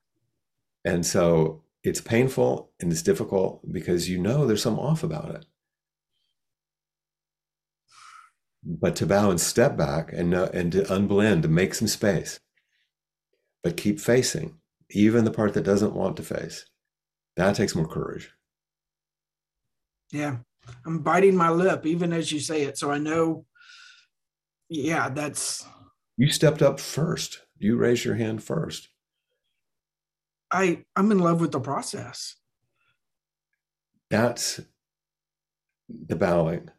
[0.85, 5.45] And so it's painful and it's difficult because you know there's some off about it.
[8.63, 12.39] But to bow and step back and uh, and to unblend, to make some space,
[13.63, 14.59] but keep facing,
[14.91, 16.67] even the part that doesn't want to face.
[17.37, 18.29] That takes more courage.
[20.11, 20.37] Yeah,
[20.85, 23.45] I'm biting my lip even as you say it, so I know.
[24.69, 25.65] Yeah, that's.
[26.17, 27.39] You stepped up first.
[27.61, 28.89] You raise your hand first.
[30.51, 32.35] I I'm in love with the process.
[34.09, 34.59] That's
[35.87, 36.71] the bowing.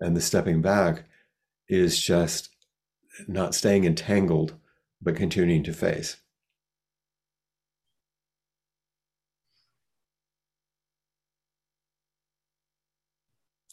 [0.00, 1.04] And the stepping back
[1.68, 2.48] is just
[3.28, 4.54] not staying entangled,
[5.00, 6.16] but continuing to face.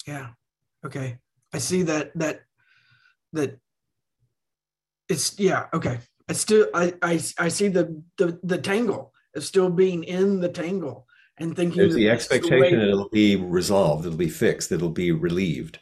[0.05, 0.29] Yeah.
[0.85, 1.17] Okay.
[1.51, 2.41] I see that that
[3.33, 3.59] that
[5.07, 5.99] it's yeah okay.
[6.27, 10.49] I still i i, I see the, the the tangle of still being in the
[10.49, 11.07] tangle
[11.37, 15.11] and thinking there's the expectation the that it'll be resolved it'll be fixed it'll be
[15.11, 15.79] relieved.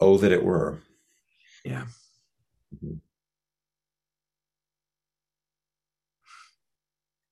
[0.00, 0.80] Oh that it were.
[1.64, 1.86] Yeah.
[2.74, 2.98] Mm-hmm.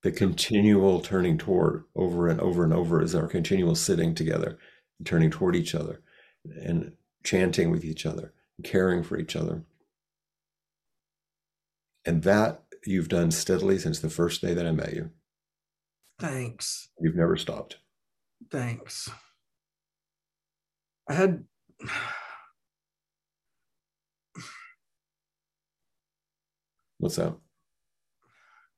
[0.06, 4.56] the continual turning toward over and over and over is our continual sitting together
[5.04, 6.00] turning toward each other
[6.62, 6.92] and
[7.24, 8.32] chanting with each other
[8.64, 9.62] caring for each other.
[12.04, 15.10] And that you've done steadily since the first day that I met you.
[16.18, 16.88] Thanks.
[17.00, 17.78] You've never stopped.
[18.50, 19.10] Thanks.
[21.08, 21.44] I had
[26.98, 27.36] What's that?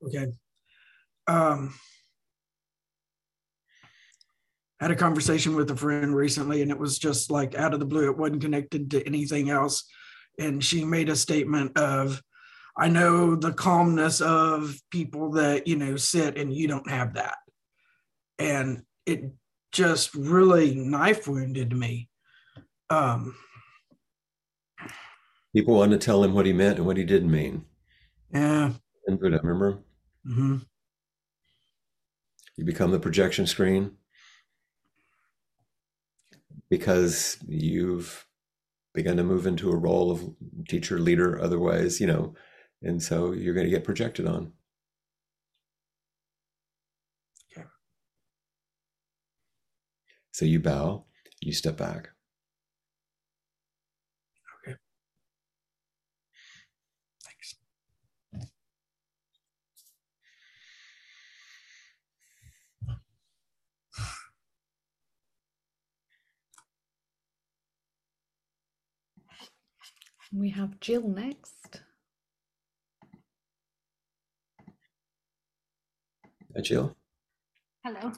[0.05, 0.27] Okay.
[1.27, 1.75] Um,
[4.81, 7.87] had a conversation with a friend recently, and it was just like out of the
[7.87, 8.09] blue.
[8.11, 9.85] It wasn't connected to anything else.
[10.39, 12.23] And she made a statement of,
[12.77, 17.35] I know the calmness of people that, you know, sit and you don't have that.
[18.39, 19.25] And it
[19.73, 22.09] just really knife wounded me.
[22.89, 23.35] Um,
[25.53, 27.65] People wanted to tell him what he meant and what he didn't mean.
[28.33, 28.71] yeah.
[29.09, 29.79] And Buddha, remember?
[30.25, 30.59] hmm
[32.57, 33.97] You become the projection screen
[36.71, 38.27] because you've
[38.95, 40.23] begun to move into a role of
[40.69, 42.35] teacher, leader, otherwise, you know,
[42.83, 44.53] and so you're going to get projected on.
[47.53, 47.67] Okay.
[50.33, 51.05] So you bow,
[51.41, 52.11] you step back.
[57.25, 57.57] Thanks.
[70.33, 71.81] We have Jill next.
[76.57, 76.95] Uh, Jill?
[77.83, 78.13] Hello.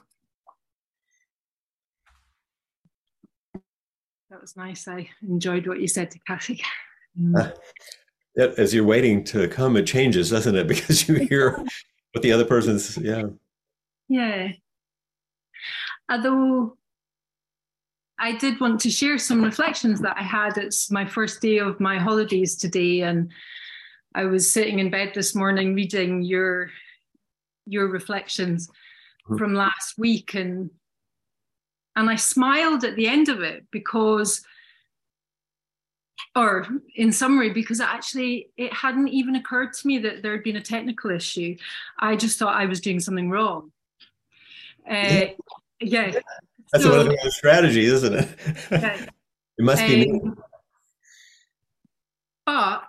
[4.29, 4.87] That was nice.
[4.87, 6.61] I enjoyed what you said to Cassie.
[7.35, 7.51] Uh,
[8.37, 10.65] yeah, as you're waiting to come, it changes, doesn't it?
[10.69, 11.51] Because you hear
[12.13, 13.23] what the other person's, yeah.
[14.07, 14.53] yeah.
[16.09, 16.77] Although
[18.21, 20.55] I did want to share some reflections that I had.
[20.57, 23.31] It's my first day of my holidays today, and
[24.13, 26.69] I was sitting in bed this morning reading your
[27.65, 28.69] your reflections
[29.27, 29.37] Mhm.
[29.37, 30.69] from last week, and
[31.95, 34.45] and I smiled at the end of it because
[36.35, 40.55] or in summary, because actually it hadn't even occurred to me that there had been
[40.57, 41.57] a technical issue.
[41.97, 43.73] I just thought I was doing something wrong.
[44.87, 45.25] Uh,
[45.81, 46.19] yeah.
[46.71, 48.29] That's So- one of the strategies, isn't it?
[48.71, 49.05] Yeah.
[49.57, 50.21] it must be me.
[50.21, 50.37] Um,
[52.47, 52.83] but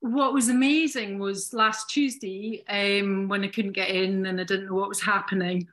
[0.00, 4.66] what was amazing was last Tuesday, um, when I couldn't get in and I didn't
[4.66, 5.68] know what was happening,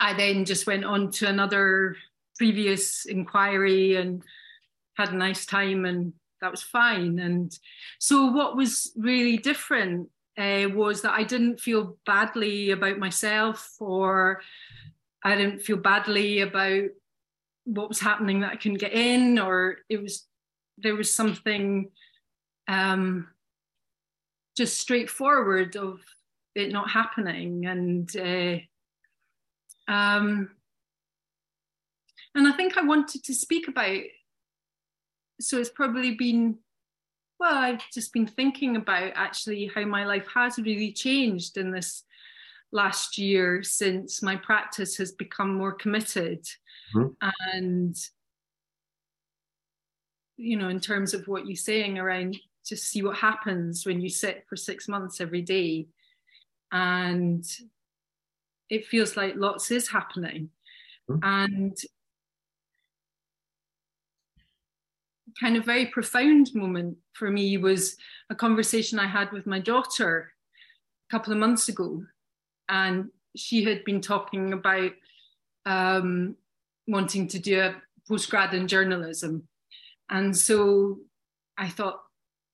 [0.00, 1.96] I then just went on to another
[2.36, 4.22] previous inquiry and
[4.94, 7.18] had a nice time, and that was fine.
[7.18, 7.56] And
[7.98, 10.08] so, what was really different
[10.38, 14.40] uh, was that I didn't feel badly about myself, or
[15.24, 16.88] I didn't feel badly about
[17.64, 20.26] what was happening that I couldn't get in, or it was
[20.78, 21.90] there was something
[22.68, 23.28] um,
[24.56, 26.00] just straightforward of
[26.54, 28.58] it not happening, and uh,
[29.92, 30.50] um,
[32.34, 34.00] and I think I wanted to speak about.
[35.40, 36.58] So it's probably been
[37.40, 42.04] well, I've just been thinking about actually how my life has really changed in this
[42.72, 46.46] last year since my practice has become more committed
[46.94, 47.16] Mhm.
[47.20, 47.96] and
[50.36, 54.08] you know in terms of what you're saying around just see what happens when you
[54.08, 55.88] sit for six months every day
[56.72, 57.44] and
[58.68, 60.50] it feels like lots is happening
[61.08, 61.20] Mhm.
[61.24, 61.76] and
[65.38, 67.96] kind of very profound moment for me was
[68.30, 70.32] a conversation I had with my daughter
[71.08, 72.04] a couple of months ago.
[72.70, 74.92] And she had been talking about
[75.66, 76.36] um,
[76.86, 77.74] wanting to do a
[78.08, 79.46] postgrad in journalism.
[80.08, 81.00] And so
[81.58, 82.00] I thought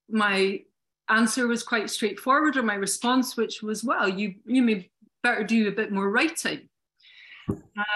[0.08, 0.62] my
[1.08, 4.90] answer was quite straightforward, or my response, which was, well, you, you may
[5.22, 6.68] better do a bit more writing.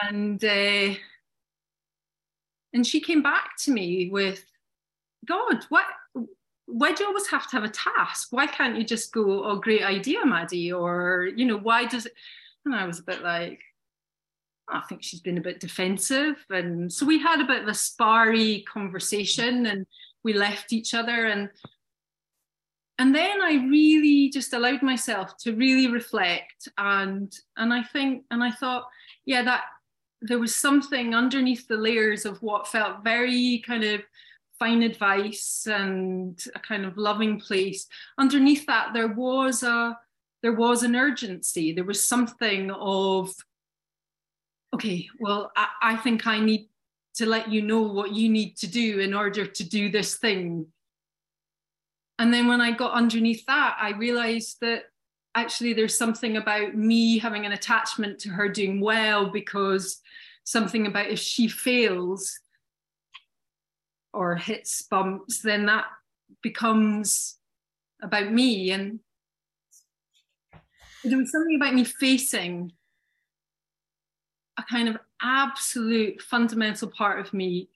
[0.03, 0.95] And uh,
[2.73, 4.45] and she came back to me with,
[5.27, 5.87] God, what?
[6.73, 8.29] Why do you always have to have a task?
[8.31, 10.73] Why can't you just go, oh, great idea, Maddie?
[10.73, 12.15] Or, you know, why does it?
[12.65, 13.61] And I was a bit like,
[14.69, 16.37] I think she's been a bit defensive.
[16.51, 19.87] And so we had a bit of a sparry conversation and
[20.23, 21.27] we left each other.
[21.27, 21.51] And
[22.99, 26.69] and then I really just allowed myself to really reflect.
[26.77, 28.87] And and I think, and I thought,
[29.25, 29.63] yeah, that
[30.23, 34.03] there was something underneath the layers of what felt very kind of
[34.61, 37.89] fine advice and a kind of loving place.
[38.19, 39.99] Underneath that there was a
[40.43, 41.73] there was an urgency.
[41.73, 43.35] There was something of
[44.73, 46.69] okay well I, I think i need
[47.15, 50.67] to let you know what you need to do in order to do this thing.
[52.21, 54.85] And then when i got underneath that i realized that
[55.35, 60.01] actually there's something about me having an attachment to her doing well because
[60.45, 62.41] something about if she fails
[64.13, 65.87] or hits bumps, then that
[66.43, 67.39] becomes
[68.03, 68.71] about me.
[68.71, 69.01] And
[71.05, 72.73] there was something about me facing
[74.59, 77.69] a kind of absolute fundamental part of me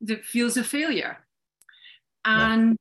[0.00, 1.18] that feels a failure.
[2.24, 2.76] And yeah.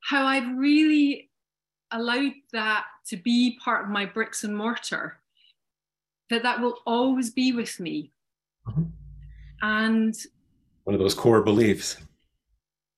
[0.00, 1.30] how I've really
[1.90, 5.18] allowed that to be part of my bricks and mortar,
[6.30, 8.12] that that will always be with me.
[8.66, 8.82] Mm-hmm.
[9.62, 10.14] And
[10.84, 11.96] one of those core beliefs.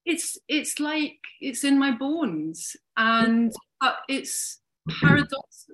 [0.05, 4.61] It's it's like it's in my bones, and but it's
[5.01, 5.71] paradox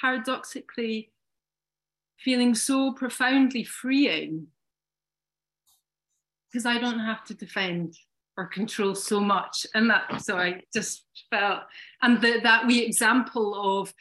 [0.00, 1.10] paradoxically
[2.18, 4.46] feeling so profoundly freeing
[6.50, 7.96] because I don't have to defend
[8.36, 9.66] or control so much.
[9.74, 11.62] And that, so I just felt,
[12.02, 13.92] and the, that wee example of,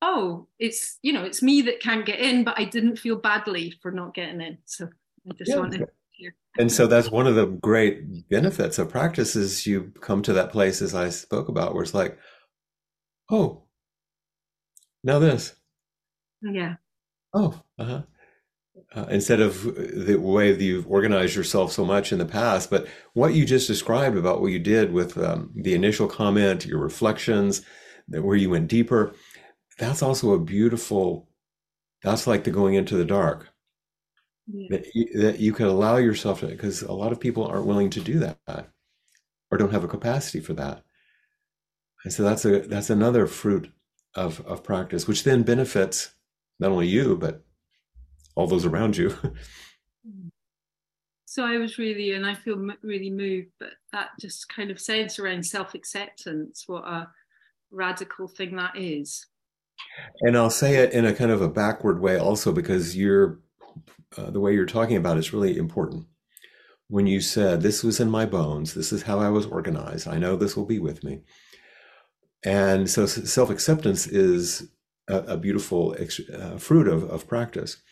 [0.00, 3.74] oh, it's, you know, it's me that can't get in, but I didn't feel badly
[3.82, 4.58] for not getting in.
[4.64, 4.88] So
[5.28, 5.56] I just yeah.
[5.56, 5.88] wanted
[6.58, 10.52] and so that's one of the great benefits of practice is you come to that
[10.52, 12.18] place as I spoke about where it's like,
[13.30, 13.64] oh,
[15.02, 15.54] now this.
[16.42, 16.74] Yeah.
[17.32, 18.02] Oh, uh-huh
[18.94, 22.70] uh, instead of the way that you've organized yourself so much in the past.
[22.70, 26.78] But what you just described about what you did with um, the initial comment, your
[26.78, 27.62] reflections,
[28.08, 29.14] that where you went deeper,
[29.78, 31.28] that's also a beautiful.
[32.02, 33.51] That's like the going into the dark.
[34.46, 34.66] Yeah.
[34.70, 37.90] That, you, that you can allow yourself to, because a lot of people aren't willing
[37.90, 38.38] to do that,
[39.50, 40.82] or don't have a capacity for that.
[42.04, 43.70] And so that's a that's another fruit
[44.14, 46.14] of of practice, which then benefits
[46.58, 47.44] not only you but
[48.34, 49.14] all those around you.
[50.04, 50.30] Mm.
[51.26, 55.20] so I was really, and I feel really moved, but that just kind of sense
[55.20, 57.08] around self acceptance, what a
[57.70, 59.24] radical thing that is.
[60.22, 63.38] And I'll say it in a kind of a backward way also, because you're
[64.16, 66.06] uh, the way you're talking about is really important.
[66.88, 70.18] When you said, This was in my bones, this is how I was organized, I
[70.18, 71.22] know this will be with me.
[72.44, 74.68] And so self acceptance is
[75.08, 75.96] a, a beautiful
[76.34, 77.82] uh, fruit of, of practice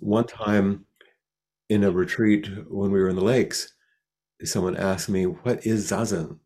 [0.00, 0.86] one time
[1.68, 3.74] in a retreat when we were in the lakes,
[4.44, 6.38] someone asked me, What is Zazen?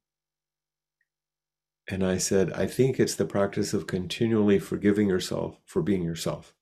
[1.90, 6.54] And I said, I think it's the practice of continually forgiving yourself for being yourself.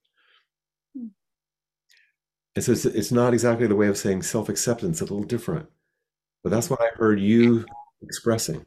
[2.65, 2.71] Hmm.
[2.71, 5.69] And so it's, it's not exactly the way of saying self acceptance, a little different.
[6.43, 7.67] But that's what I heard you
[8.03, 8.65] expressing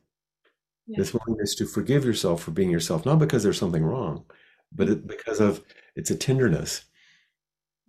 [0.87, 0.97] yeah.
[0.97, 4.25] this willingness to forgive yourself for being yourself, not because there's something wrong,
[4.71, 5.63] but it, because of
[5.95, 6.85] it's a tenderness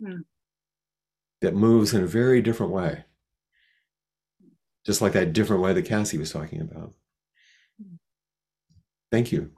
[0.01, 0.21] Hmm.
[1.39, 3.05] that moves in a very different way.
[4.85, 6.93] Just like that different way that Cassie was talking about.
[9.09, 9.51] Thank you.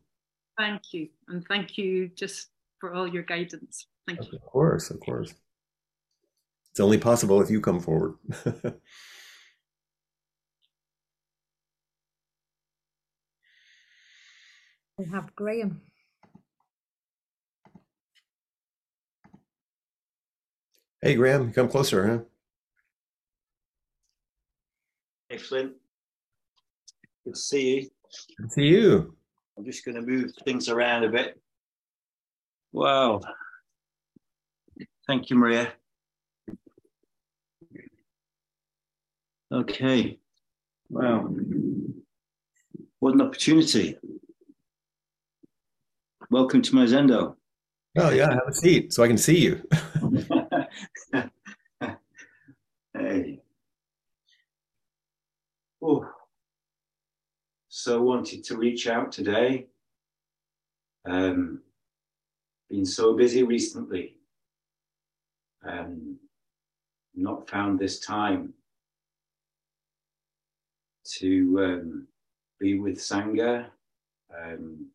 [0.57, 1.09] Thank you.
[1.27, 3.87] And thank you just for all your guidance.
[4.05, 4.37] Thank of you.
[4.37, 5.33] Of course, of course.
[6.77, 8.17] It's only possible if you come forward.
[14.99, 15.81] we have Graham.
[21.01, 22.19] Hey, Graham, come closer, huh?
[25.29, 25.73] Hey, Flint.
[27.25, 27.89] Good to see you.
[28.37, 29.15] Good to see you.
[29.57, 31.41] I'm just going to move things around a bit.
[32.71, 33.21] Wow.
[35.07, 35.73] Thank you, Maria.
[39.49, 40.19] Okay.
[40.89, 41.33] Wow.
[42.99, 43.97] What an opportunity.
[46.29, 47.35] Welcome to my Zendo.
[47.97, 49.65] Oh, yeah, have a seat so I can see you.
[52.93, 53.39] hey.
[55.81, 56.09] Oh.
[57.69, 59.67] So wanted to reach out today.
[61.05, 61.61] Um,
[62.69, 64.17] been so busy recently.
[65.65, 66.17] Um,
[67.15, 68.53] not found this time
[71.19, 72.07] to um,
[72.59, 73.67] be with Sangha.
[74.35, 74.87] Um,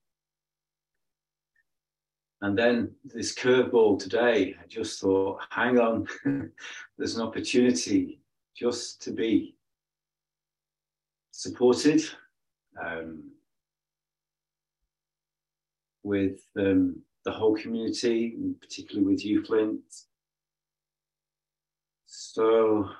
[2.42, 6.08] and then this curveball today, I just thought, hang on,
[6.98, 8.20] there's an opportunity
[8.56, 9.54] just to be
[11.30, 12.02] supported
[12.84, 13.30] um,
[16.02, 19.80] with um, the whole community, particularly with you, Flint.
[22.06, 22.90] So,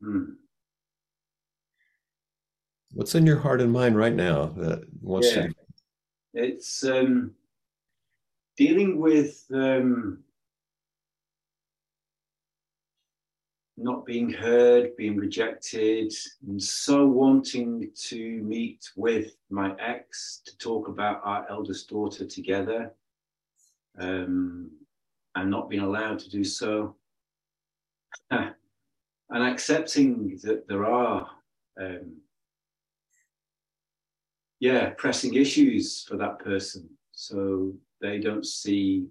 [0.00, 0.32] hmm.
[2.92, 5.46] What's in your heart and mind right now that wants yeah.
[5.46, 5.54] to?
[6.34, 7.32] It's um,
[8.56, 10.22] dealing with um,
[13.76, 16.12] not being heard, being rejected,
[16.46, 22.92] and so wanting to meet with my ex to talk about our eldest daughter together,
[23.98, 24.70] um,
[25.34, 26.94] and not being allowed to do so.
[28.30, 28.54] and
[29.30, 31.26] accepting that there are,
[31.80, 32.12] um,
[34.62, 36.88] yeah, pressing issues for that person.
[37.10, 39.08] So they don't see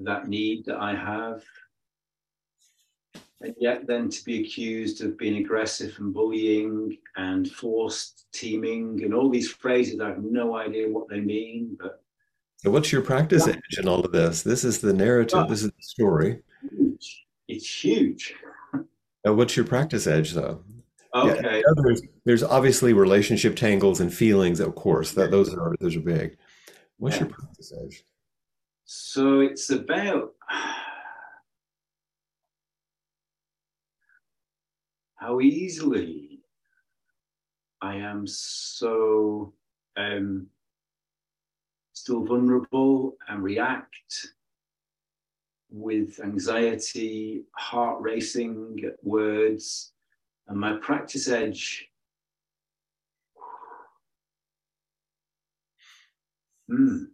[0.00, 1.42] that need that I have.
[3.40, 9.14] And yet then to be accused of being aggressive and bullying and forced teaming and
[9.14, 12.02] all these phrases i have no idea what they mean but
[12.56, 14.42] so what's your practice edge in all of this?
[14.42, 16.42] This is the narrative this is the story.
[16.70, 17.26] huge.
[17.48, 18.34] it's huge.
[19.26, 20.62] Uh, what's your practice edge though
[21.24, 21.58] okay.
[21.58, 26.00] yeah, there's, there's obviously relationship tangles and feelings of course that those are those are
[26.00, 26.36] big.
[26.98, 27.22] What's yeah.
[27.22, 28.04] your practice edge?
[28.84, 30.34] So it's about
[35.16, 36.40] how easily
[37.80, 39.52] I am so
[39.96, 40.46] um,
[41.92, 44.28] still vulnerable and react
[45.70, 49.92] with anxiety, heart racing words,
[50.48, 51.88] and my practice edge.
[56.70, 57.06] Mm.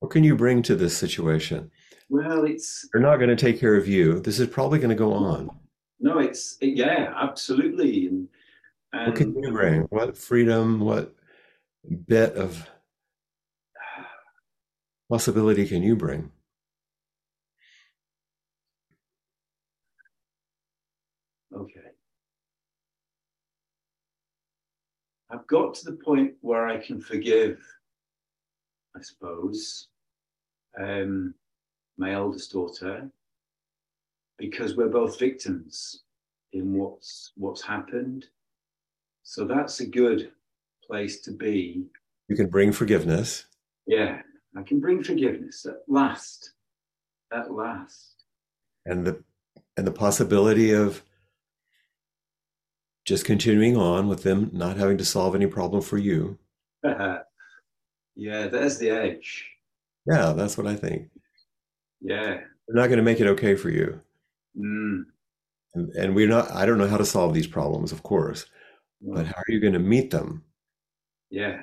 [0.00, 1.70] What can you bring to this situation?
[2.08, 2.88] Well, it's.
[2.92, 4.20] They're not going to take care of you.
[4.20, 5.50] This is probably going to go on
[6.00, 8.06] no, it's it, yeah, absolutely.
[8.06, 8.28] And,
[8.92, 9.82] and what can you bring?
[9.82, 10.80] What freedom?
[10.80, 11.14] What
[12.06, 12.68] bit of
[15.08, 16.30] possibility can you bring?
[21.54, 21.80] Okay.
[25.30, 27.58] I've got to the point where I can forgive,
[28.96, 29.88] I suppose,
[30.80, 31.34] um,
[31.98, 33.10] my eldest daughter
[34.38, 36.02] because we're both victims
[36.52, 38.26] in what's what's happened.
[39.22, 40.30] So that's a good
[40.84, 41.86] place to be.
[42.28, 43.46] You can bring forgiveness.
[43.86, 44.20] Yeah,
[44.56, 46.52] I can bring forgiveness at last.
[47.32, 48.24] At last.
[48.84, 49.22] And the
[49.76, 51.02] and the possibility of
[53.06, 56.38] just continuing on with them not having to solve any problem for you.
[56.84, 57.22] yeah,
[58.48, 59.48] there's the edge.
[60.06, 61.08] Yeah, that's what I think.
[62.00, 62.40] Yeah.
[62.66, 64.00] They're not going to make it okay for you.
[64.58, 65.04] Mm.
[65.74, 68.46] And, and we're not, I don't know how to solve these problems, of course,
[69.00, 70.42] but how are you going to meet them?
[71.30, 71.60] Yeah.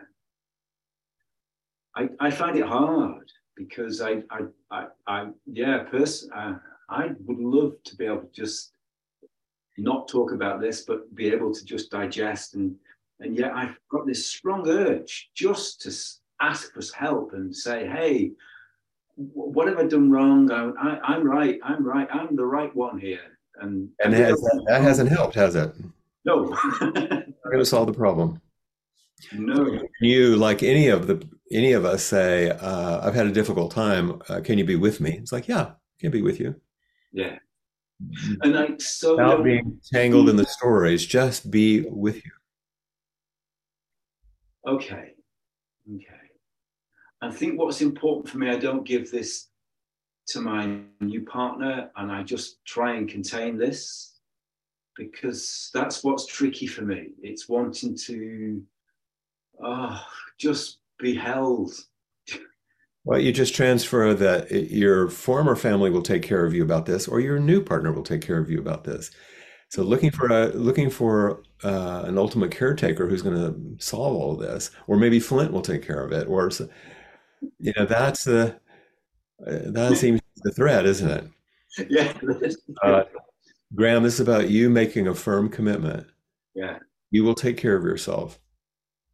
[1.95, 4.39] I, I find it hard because I, I,
[4.71, 6.55] I, I yeah, person, I,
[6.89, 8.72] I would love to be able to just
[9.77, 12.55] not talk about this, but be able to just digest.
[12.55, 12.75] And,
[13.19, 15.93] and yet I've got this strong urge just to
[16.41, 18.31] ask for help and say, hey,
[19.15, 20.51] what have I done wrong?
[20.51, 21.59] I, am right.
[21.63, 22.07] I'm right.
[22.11, 23.19] I'm the right one here.
[23.59, 25.71] And and has, that, that, hasn't helped, has it?
[26.25, 26.45] No.
[26.81, 28.41] Not going to solve the problem.
[29.31, 29.79] No.
[30.01, 34.21] You, like any of the any of us, say, uh, "I've had a difficult time.
[34.27, 36.55] Uh, can you be with me?" It's like, yeah, I can be with you.
[37.11, 37.37] Yeah.
[38.03, 38.33] Mm-hmm.
[38.41, 42.31] And I so without being tangled in the stories, just be with you.
[44.67, 45.13] Okay.
[45.95, 46.23] Okay.
[47.21, 49.47] I think what's important for me, I don't give this
[50.27, 54.19] to my new partner and I just try and contain this
[54.95, 57.09] because that's what's tricky for me.
[57.21, 58.63] It's wanting to
[59.63, 60.01] oh,
[60.37, 61.73] just be held.
[63.05, 67.07] Well, you just transfer that your former family will take care of you about this,
[67.07, 69.11] or your new partner will take care of you about this.
[69.69, 74.33] So, looking for a looking for uh, an ultimate caretaker who's going to solve all
[74.33, 76.49] of this, or maybe Flint will take care of it, or
[77.59, 78.55] you know that's the
[79.45, 81.27] uh, that seems the threat, isn't it?
[81.89, 82.13] Yeah.
[82.83, 83.01] uh,
[83.73, 86.05] Graham, this is about you making a firm commitment.
[86.53, 86.77] Yeah.
[87.09, 88.39] You will take care of yourself,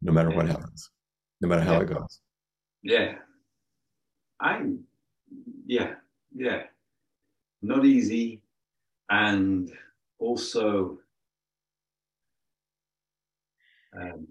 [0.02, 0.36] no matter yeah.
[0.36, 0.90] what happens,
[1.40, 1.80] no matter how yeah.
[1.80, 2.20] it goes.
[2.82, 3.14] Yeah.
[4.40, 4.84] I'm.
[5.66, 5.94] Yeah.
[6.34, 6.62] Yeah.
[7.62, 8.40] Not easy,
[9.10, 9.70] and
[10.18, 10.98] also.
[13.96, 14.26] Um,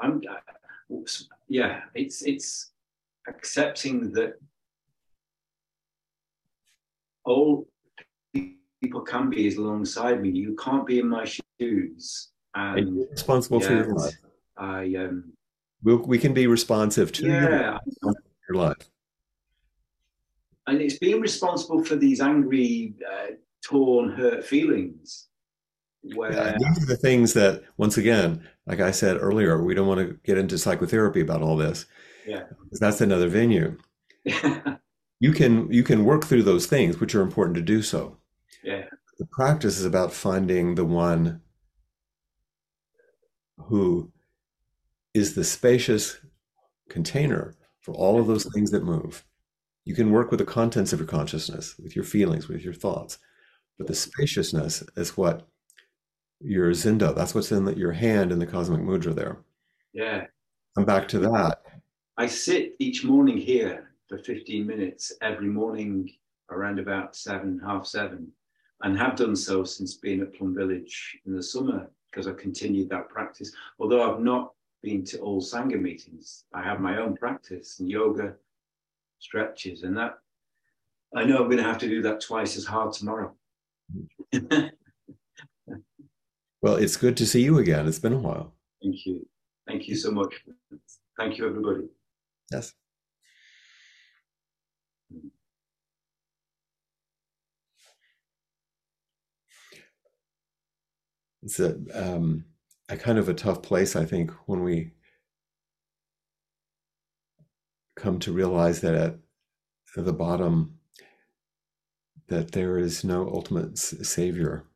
[0.00, 0.20] I'm
[1.48, 2.72] yeah, it's it's
[3.28, 4.34] accepting that
[7.24, 7.66] all
[8.82, 10.30] people can be is alongside me.
[10.30, 12.28] You can't be in my shoes.
[12.54, 14.14] And you're responsible for your life.
[14.56, 15.32] I um
[15.82, 18.14] we we can be responsive to yeah, your,
[18.48, 18.90] your life.
[20.66, 23.32] And it's being responsible for these angry, uh,
[23.62, 25.28] torn, hurt feelings.
[26.14, 29.88] Where yeah, these are the things that, once again, like I said earlier, we don't
[29.88, 31.86] want to get into psychotherapy about all this.
[32.26, 33.76] Yeah, because that's another venue.
[35.20, 38.18] you can you can work through those things, which are important to do so.
[38.62, 38.84] Yeah.
[39.18, 41.40] the practice is about finding the one
[43.58, 44.12] who
[45.14, 46.18] is the spacious
[46.88, 47.54] container
[47.86, 49.24] for all of those things that move.
[49.84, 53.18] You can work with the contents of your consciousness, with your feelings, with your thoughts,
[53.78, 55.46] but the spaciousness is what
[56.40, 59.38] your zendo, that's what's in the, your hand in the cosmic mudra there.
[59.92, 60.24] Yeah.
[60.76, 61.60] I'm back to that.
[62.16, 66.10] I sit each morning here for 15 minutes every morning
[66.50, 68.32] around about seven, half seven,
[68.82, 72.90] and have done so since being at Plum Village in the summer because I've continued
[72.90, 73.52] that practice.
[73.78, 74.55] Although I've not
[74.86, 78.36] been to all Sangha meetings, I have my own practice and yoga
[79.18, 80.20] stretches, and that
[81.12, 83.34] I know I'm going to have to do that twice as hard tomorrow.
[86.62, 87.88] well, it's good to see you again.
[87.88, 88.54] It's been a while.
[88.80, 89.26] Thank you.
[89.66, 90.32] Thank you so much.
[91.18, 91.88] Thank you, everybody.
[92.52, 92.72] Yes.
[101.42, 102.44] It's a, um,
[102.88, 104.92] a kind of a tough place, I think, when we
[107.96, 109.18] come to realize that at
[109.96, 110.78] the bottom
[112.28, 114.66] that there is no ultimate savior.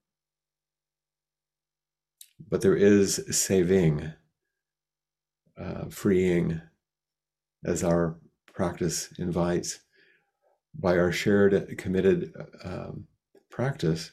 [2.49, 4.13] But there is saving
[5.61, 6.61] uh, freeing
[7.65, 9.81] as our practice invites
[10.75, 12.33] by our shared committed
[12.65, 13.07] um,
[13.51, 14.13] practice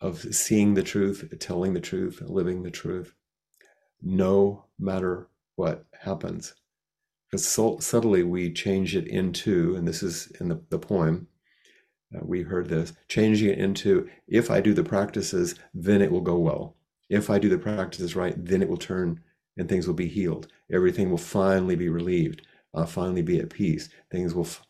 [0.00, 3.14] of seeing the truth telling the truth living the truth
[4.02, 6.54] no matter what happens
[7.30, 11.28] because so subtly we change it into, and this is in the, the poem,
[12.14, 16.22] uh, we heard this, changing it into, if I do the practices, then it will
[16.22, 16.76] go well.
[17.10, 19.20] If I do the practices right, then it will turn
[19.58, 20.48] and things will be healed.
[20.72, 22.46] Everything will finally be relieved.
[22.74, 23.88] I'll finally be at peace.
[24.10, 24.44] Things will.
[24.44, 24.62] F-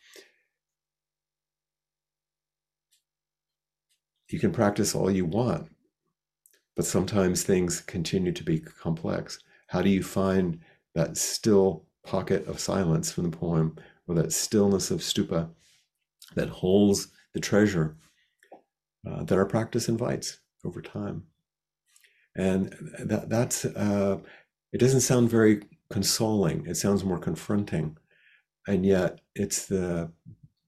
[4.32, 5.68] you can practice all you want,
[6.76, 9.38] but sometimes things continue to be complex.
[9.68, 10.60] How do you find
[10.94, 13.76] that still pocket of silence from the poem,
[14.06, 15.50] or that stillness of stupa
[16.34, 17.96] that holds the treasure
[19.06, 21.22] uh, that our practice invites over time.
[22.34, 22.74] And
[23.04, 24.18] that, that's, uh,
[24.72, 26.66] it doesn't sound very consoling.
[26.66, 27.96] It sounds more confronting.
[28.66, 30.10] And yet it's the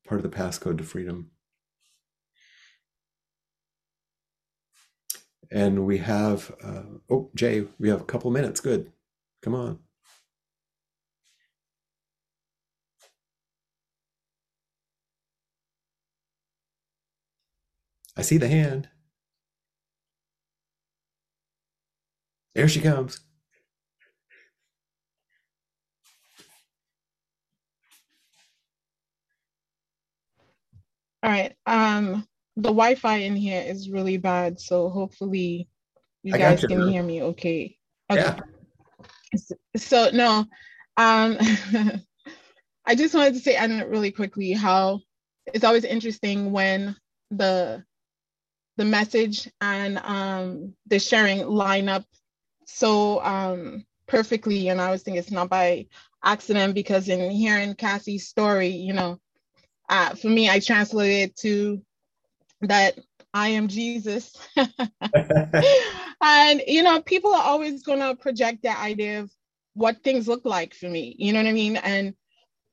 [0.06, 1.30] part of the passcode to freedom.
[5.50, 8.60] And we have, uh, oh, Jay, we have a couple minutes.
[8.60, 8.92] Good.
[9.42, 9.80] Come on.
[18.16, 18.88] I see the hand.
[22.54, 23.20] There she comes.
[31.22, 31.54] All right.
[31.66, 32.26] Um,
[32.60, 35.68] the Wi-Fi in here is really bad, so hopefully
[36.22, 37.76] you guys can hear me okay.
[38.10, 38.20] Okay.
[38.22, 38.38] Yeah.
[39.76, 40.44] So, no,
[40.96, 41.38] um,
[42.86, 45.00] I just wanted to say, and really quickly, how
[45.46, 46.96] it's always interesting when
[47.30, 47.84] the
[48.76, 52.04] the message and um, the sharing line up
[52.66, 54.68] so um, perfectly.
[54.68, 55.86] And I was thinking it's not by
[56.24, 59.18] accident because in hearing Cassie's story, you know,
[59.88, 61.82] uh, for me, I translated it to
[62.62, 62.98] that
[63.32, 64.36] I am Jesus.
[66.22, 69.30] and, you know, people are always going to project that idea of
[69.74, 71.14] what things look like for me.
[71.18, 71.76] You know what I mean?
[71.76, 72.14] And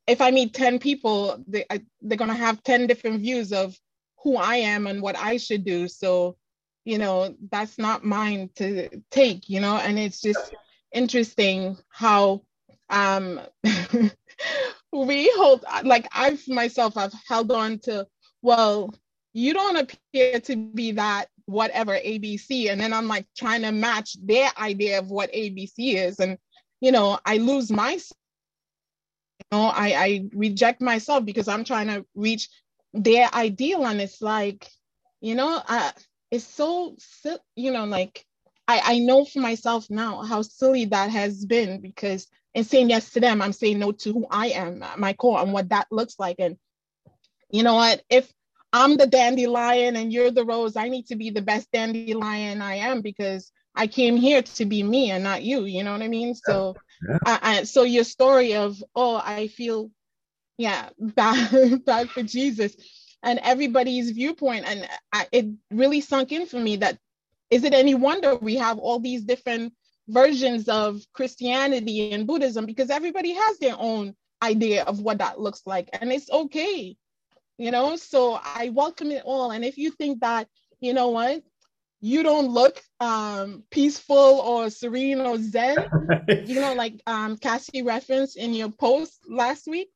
[0.07, 3.77] if I meet 10 people, they, I, they're going to have 10 different views of
[4.23, 5.87] who I am and what I should do.
[5.87, 6.37] So,
[6.85, 10.53] you know, that's not mine to take, you know, and it's just
[10.93, 12.41] interesting how
[12.89, 13.41] um
[14.93, 18.07] we hold like I've myself I've held on to,
[18.41, 18.93] well,
[19.33, 22.69] you don't appear to be that whatever ABC.
[22.71, 26.19] And then I'm like trying to match their idea of what ABC is.
[26.19, 26.37] And,
[26.81, 28.17] you know, I lose myself.
[29.51, 32.49] You know, I, I reject myself because I'm trying to reach
[32.93, 34.69] their ideal and it's like
[35.21, 35.93] you know I,
[36.31, 36.95] it's so
[37.55, 38.25] you know like
[38.67, 43.11] I, I know for myself now how silly that has been because in saying yes
[43.11, 46.15] to them i'm saying no to who i am my core and what that looks
[46.17, 46.57] like and
[47.51, 48.31] you know what if
[48.83, 50.75] i'm the dandelion and you're the rose.
[50.75, 54.83] I need to be the best dandelion i am because i came here to be
[54.83, 55.65] me and not you.
[55.65, 56.35] You know what i mean?
[56.35, 56.75] So
[57.07, 57.17] yeah.
[57.25, 59.91] I, I, so your story of oh i feel
[60.57, 62.75] yeah bad bad for jesus
[63.23, 64.65] and everybody's viewpoint.
[64.67, 66.97] And I, it really sunk in for me that
[67.49, 69.73] is it any wonder we have all these different
[70.07, 72.65] versions of christianity and buddhism?
[72.65, 75.89] Because everybody has their own idea of what that looks like.
[75.93, 76.95] And it's okay
[77.57, 80.47] you know so i welcome it all and if you think that
[80.79, 81.43] you know what?
[81.99, 85.77] You don't look um, peaceful or serene or zen.
[86.45, 89.89] you know, like um, Cassie referenced in your post last week.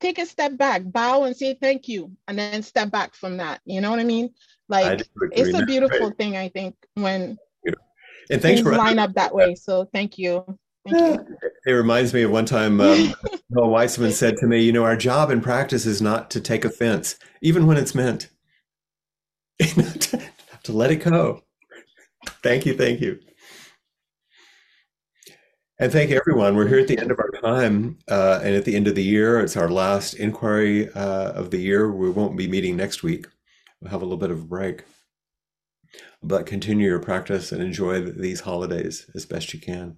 [0.00, 3.60] Take a step back, bow and say thank you, and then step back from that.
[3.66, 4.30] You know what I mean?
[4.68, 5.02] Like
[5.32, 6.16] it's a beautiful right.
[6.16, 7.36] thing, I think, when
[8.30, 9.56] and thanks for line up that way.
[9.56, 10.58] So thank you.
[10.86, 13.14] It reminds me of one time um,
[13.50, 16.64] Bill Weissman said to me, "You know, our job in practice is not to take
[16.64, 18.28] offense, even when it's meant,
[19.60, 20.22] to,
[20.62, 21.42] to let it go."
[22.42, 23.18] Thank you, thank you,
[25.78, 26.56] and thank you, everyone.
[26.56, 29.04] We're here at the end of our time, uh, and at the end of the
[29.04, 31.90] year, it's our last inquiry uh, of the year.
[31.90, 33.26] We won't be meeting next week.
[33.80, 34.84] We'll have a little bit of a break
[36.22, 39.96] but continue your practice and enjoy these holidays as best you can.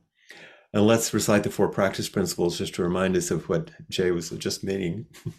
[0.74, 4.30] And let's recite the four practice principles just to remind us of what Jay was
[4.30, 5.06] just meaning.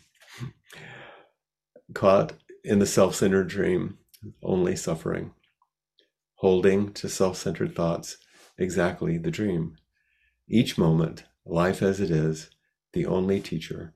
[1.94, 3.98] Caught in the self centered dream,
[4.44, 5.32] only suffering.
[6.36, 8.18] Holding to self centered thoughts,
[8.60, 9.76] exactly the dream.
[10.48, 12.52] Each moment, life as it is,
[12.92, 13.96] the only teacher,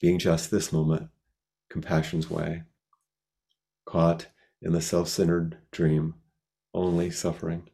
[0.00, 1.08] being just this moment,
[1.70, 2.64] compassion's way.
[3.86, 4.26] Caught
[4.60, 6.16] in the self centered dream,
[6.74, 7.70] only suffering,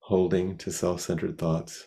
[0.00, 1.86] holding to self centered thoughts,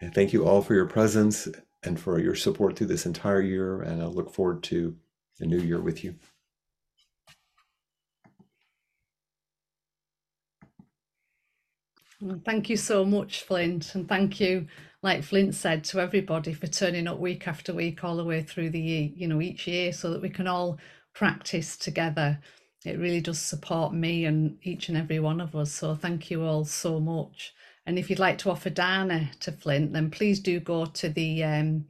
[0.00, 1.48] And thank you all for your presence
[1.82, 3.82] and for your support through this entire year.
[3.82, 4.96] And I look forward to
[5.38, 6.14] the new year with you.
[12.22, 13.94] Mm, thank you so much, Flint.
[13.94, 14.66] And thank you,
[15.02, 18.70] like Flint said, to everybody for turning up week after week all the way through
[18.70, 20.78] the year, you know, each year so that we can all
[21.14, 22.38] practice together.
[22.84, 25.72] It really does support me and each and every one of us.
[25.72, 27.54] So thank you all so much.
[27.86, 31.42] And if you'd like to offer dana to Flint, then please do go to the
[31.44, 31.86] um,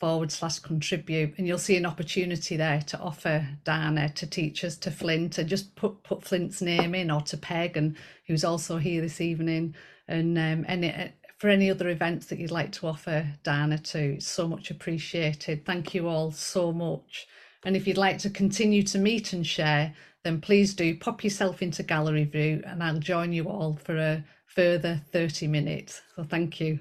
[0.00, 4.90] forward slash contribute and you'll see an opportunity there to offer dana to teachers to
[4.90, 7.96] flint and just put put flint's name in or to peg and
[8.26, 9.74] who's also here this evening.
[10.08, 14.18] And um, any uh, for any other events that you'd like to offer dana to
[14.20, 15.64] so much appreciated.
[15.64, 17.26] Thank you all so much.
[17.64, 19.94] And if you'd like to continue to meet and share
[20.24, 24.24] then please do pop yourself into gallery view and i'll join you all for a
[24.46, 26.78] further 30 minutes so thank you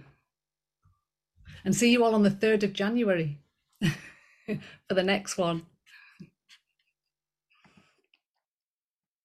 [1.66, 3.40] and see you all on the 3rd of January
[3.82, 5.66] for the next one.